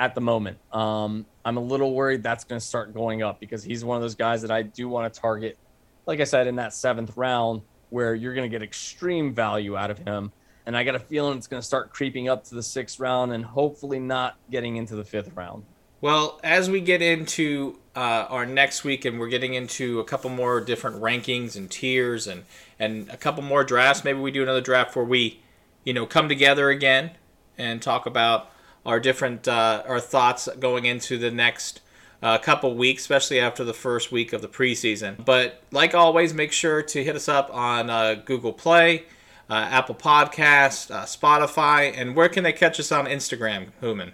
at 0.00 0.14
the 0.14 0.20
moment. 0.20 0.58
Um, 0.72 1.26
I'm 1.44 1.58
a 1.58 1.60
little 1.60 1.94
worried 1.94 2.22
that's 2.22 2.44
going 2.44 2.58
to 2.58 2.66
start 2.66 2.94
going 2.94 3.22
up 3.22 3.38
because 3.38 3.62
he's 3.62 3.84
one 3.84 3.96
of 3.96 4.02
those 4.02 4.14
guys 4.14 4.42
that 4.42 4.50
I 4.50 4.62
do 4.62 4.88
want 4.88 5.12
to 5.12 5.20
target. 5.20 5.58
Like 6.06 6.20
I 6.20 6.24
said, 6.24 6.46
in 6.46 6.56
that 6.56 6.72
seventh 6.72 7.16
round, 7.16 7.60
where 7.90 8.14
you're 8.14 8.34
going 8.34 8.50
to 8.50 8.52
get 8.52 8.62
extreme 8.62 9.34
value 9.34 9.76
out 9.76 9.90
of 9.90 9.98
him. 9.98 10.32
And 10.64 10.76
I 10.76 10.84
got 10.84 10.94
a 10.94 11.00
feeling 11.00 11.36
it's 11.36 11.46
going 11.46 11.60
to 11.60 11.66
start 11.66 11.92
creeping 11.92 12.28
up 12.28 12.44
to 12.44 12.54
the 12.54 12.62
sixth 12.62 12.98
round 12.98 13.32
and 13.32 13.44
hopefully 13.44 13.98
not 13.98 14.36
getting 14.50 14.76
into 14.76 14.96
the 14.96 15.04
fifth 15.04 15.32
round. 15.34 15.64
Well, 16.00 16.40
as 16.42 16.70
we 16.70 16.80
get 16.80 17.02
into 17.02 17.78
uh, 17.94 18.26
our 18.30 18.46
next 18.46 18.84
week 18.84 19.04
and 19.04 19.20
we're 19.20 19.28
getting 19.28 19.52
into 19.52 20.00
a 20.00 20.04
couple 20.04 20.30
more 20.30 20.62
different 20.62 21.02
rankings 21.02 21.56
and 21.56 21.70
tiers 21.70 22.26
and, 22.26 22.44
and 22.78 23.10
a 23.10 23.18
couple 23.18 23.42
more 23.42 23.64
drafts, 23.64 24.02
maybe 24.02 24.18
we 24.18 24.30
do 24.30 24.42
another 24.42 24.62
draft 24.62 24.96
where 24.96 25.04
we, 25.04 25.42
you 25.84 25.92
know, 25.92 26.06
come 26.06 26.28
together 26.28 26.70
again 26.70 27.10
and 27.58 27.82
talk 27.82 28.06
about 28.06 28.50
our 28.84 29.00
different 29.00 29.46
uh, 29.46 29.82
our 29.86 30.00
thoughts 30.00 30.48
going 30.58 30.84
into 30.84 31.18
the 31.18 31.30
next 31.30 31.80
uh, 32.22 32.38
couple 32.38 32.74
weeks, 32.74 33.02
especially 33.02 33.40
after 33.40 33.64
the 33.64 33.74
first 33.74 34.12
week 34.12 34.32
of 34.32 34.42
the 34.42 34.48
preseason. 34.48 35.24
But 35.24 35.62
like 35.70 35.94
always, 35.94 36.34
make 36.34 36.52
sure 36.52 36.82
to 36.82 37.04
hit 37.04 37.16
us 37.16 37.28
up 37.28 37.50
on 37.52 37.90
uh, 37.90 38.14
Google 38.14 38.52
Play, 38.52 39.04
uh, 39.48 39.68
Apple 39.70 39.94
Podcast, 39.94 40.90
uh, 40.90 41.04
Spotify, 41.04 41.92
and 41.96 42.14
where 42.14 42.28
can 42.28 42.44
they 42.44 42.52
catch 42.52 42.78
us 42.80 42.92
on 42.92 43.06
Instagram, 43.06 43.68
Human? 43.80 44.12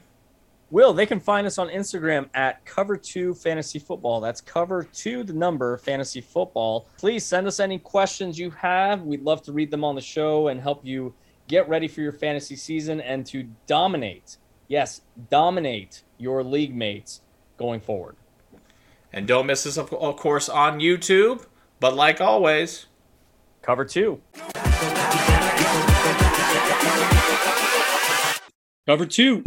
Will, 0.70 0.92
they 0.92 1.06
can 1.06 1.20
find 1.20 1.46
us 1.46 1.58
on 1.58 1.68
Instagram 1.68 2.28
at 2.34 2.64
Cover 2.64 2.96
2 2.96 3.34
Fantasy 3.34 3.78
Football. 3.78 4.20
That's 4.20 4.40
Cover 4.40 4.82
2, 4.82 5.22
the 5.22 5.32
number, 5.32 5.78
Fantasy 5.78 6.20
Football. 6.20 6.88
Please 6.98 7.24
send 7.24 7.46
us 7.46 7.60
any 7.60 7.78
questions 7.78 8.36
you 8.36 8.50
have. 8.50 9.02
We'd 9.02 9.22
love 9.22 9.42
to 9.42 9.52
read 9.52 9.70
them 9.70 9.84
on 9.84 9.94
the 9.94 10.00
show 10.00 10.48
and 10.48 10.60
help 10.60 10.84
you 10.84 11.14
get 11.46 11.68
ready 11.68 11.86
for 11.86 12.00
your 12.00 12.12
fantasy 12.12 12.56
season 12.56 13.00
and 13.00 13.24
to 13.26 13.44
dominate 13.68 14.38
yes, 14.68 15.00
dominate 15.30 16.02
your 16.18 16.42
league 16.42 16.74
mates 16.74 17.20
going 17.56 17.80
forward. 17.80 18.16
And 19.12 19.26
don't 19.26 19.46
miss 19.46 19.66
us, 19.66 19.78
of 19.78 19.90
course, 19.90 20.48
on 20.48 20.80
YouTube. 20.80 21.46
But 21.80 21.94
like 21.94 22.20
always, 22.20 22.86
cover 23.62 23.84
two. 23.84 24.20
Cover 28.86 29.06
two. 29.06 29.44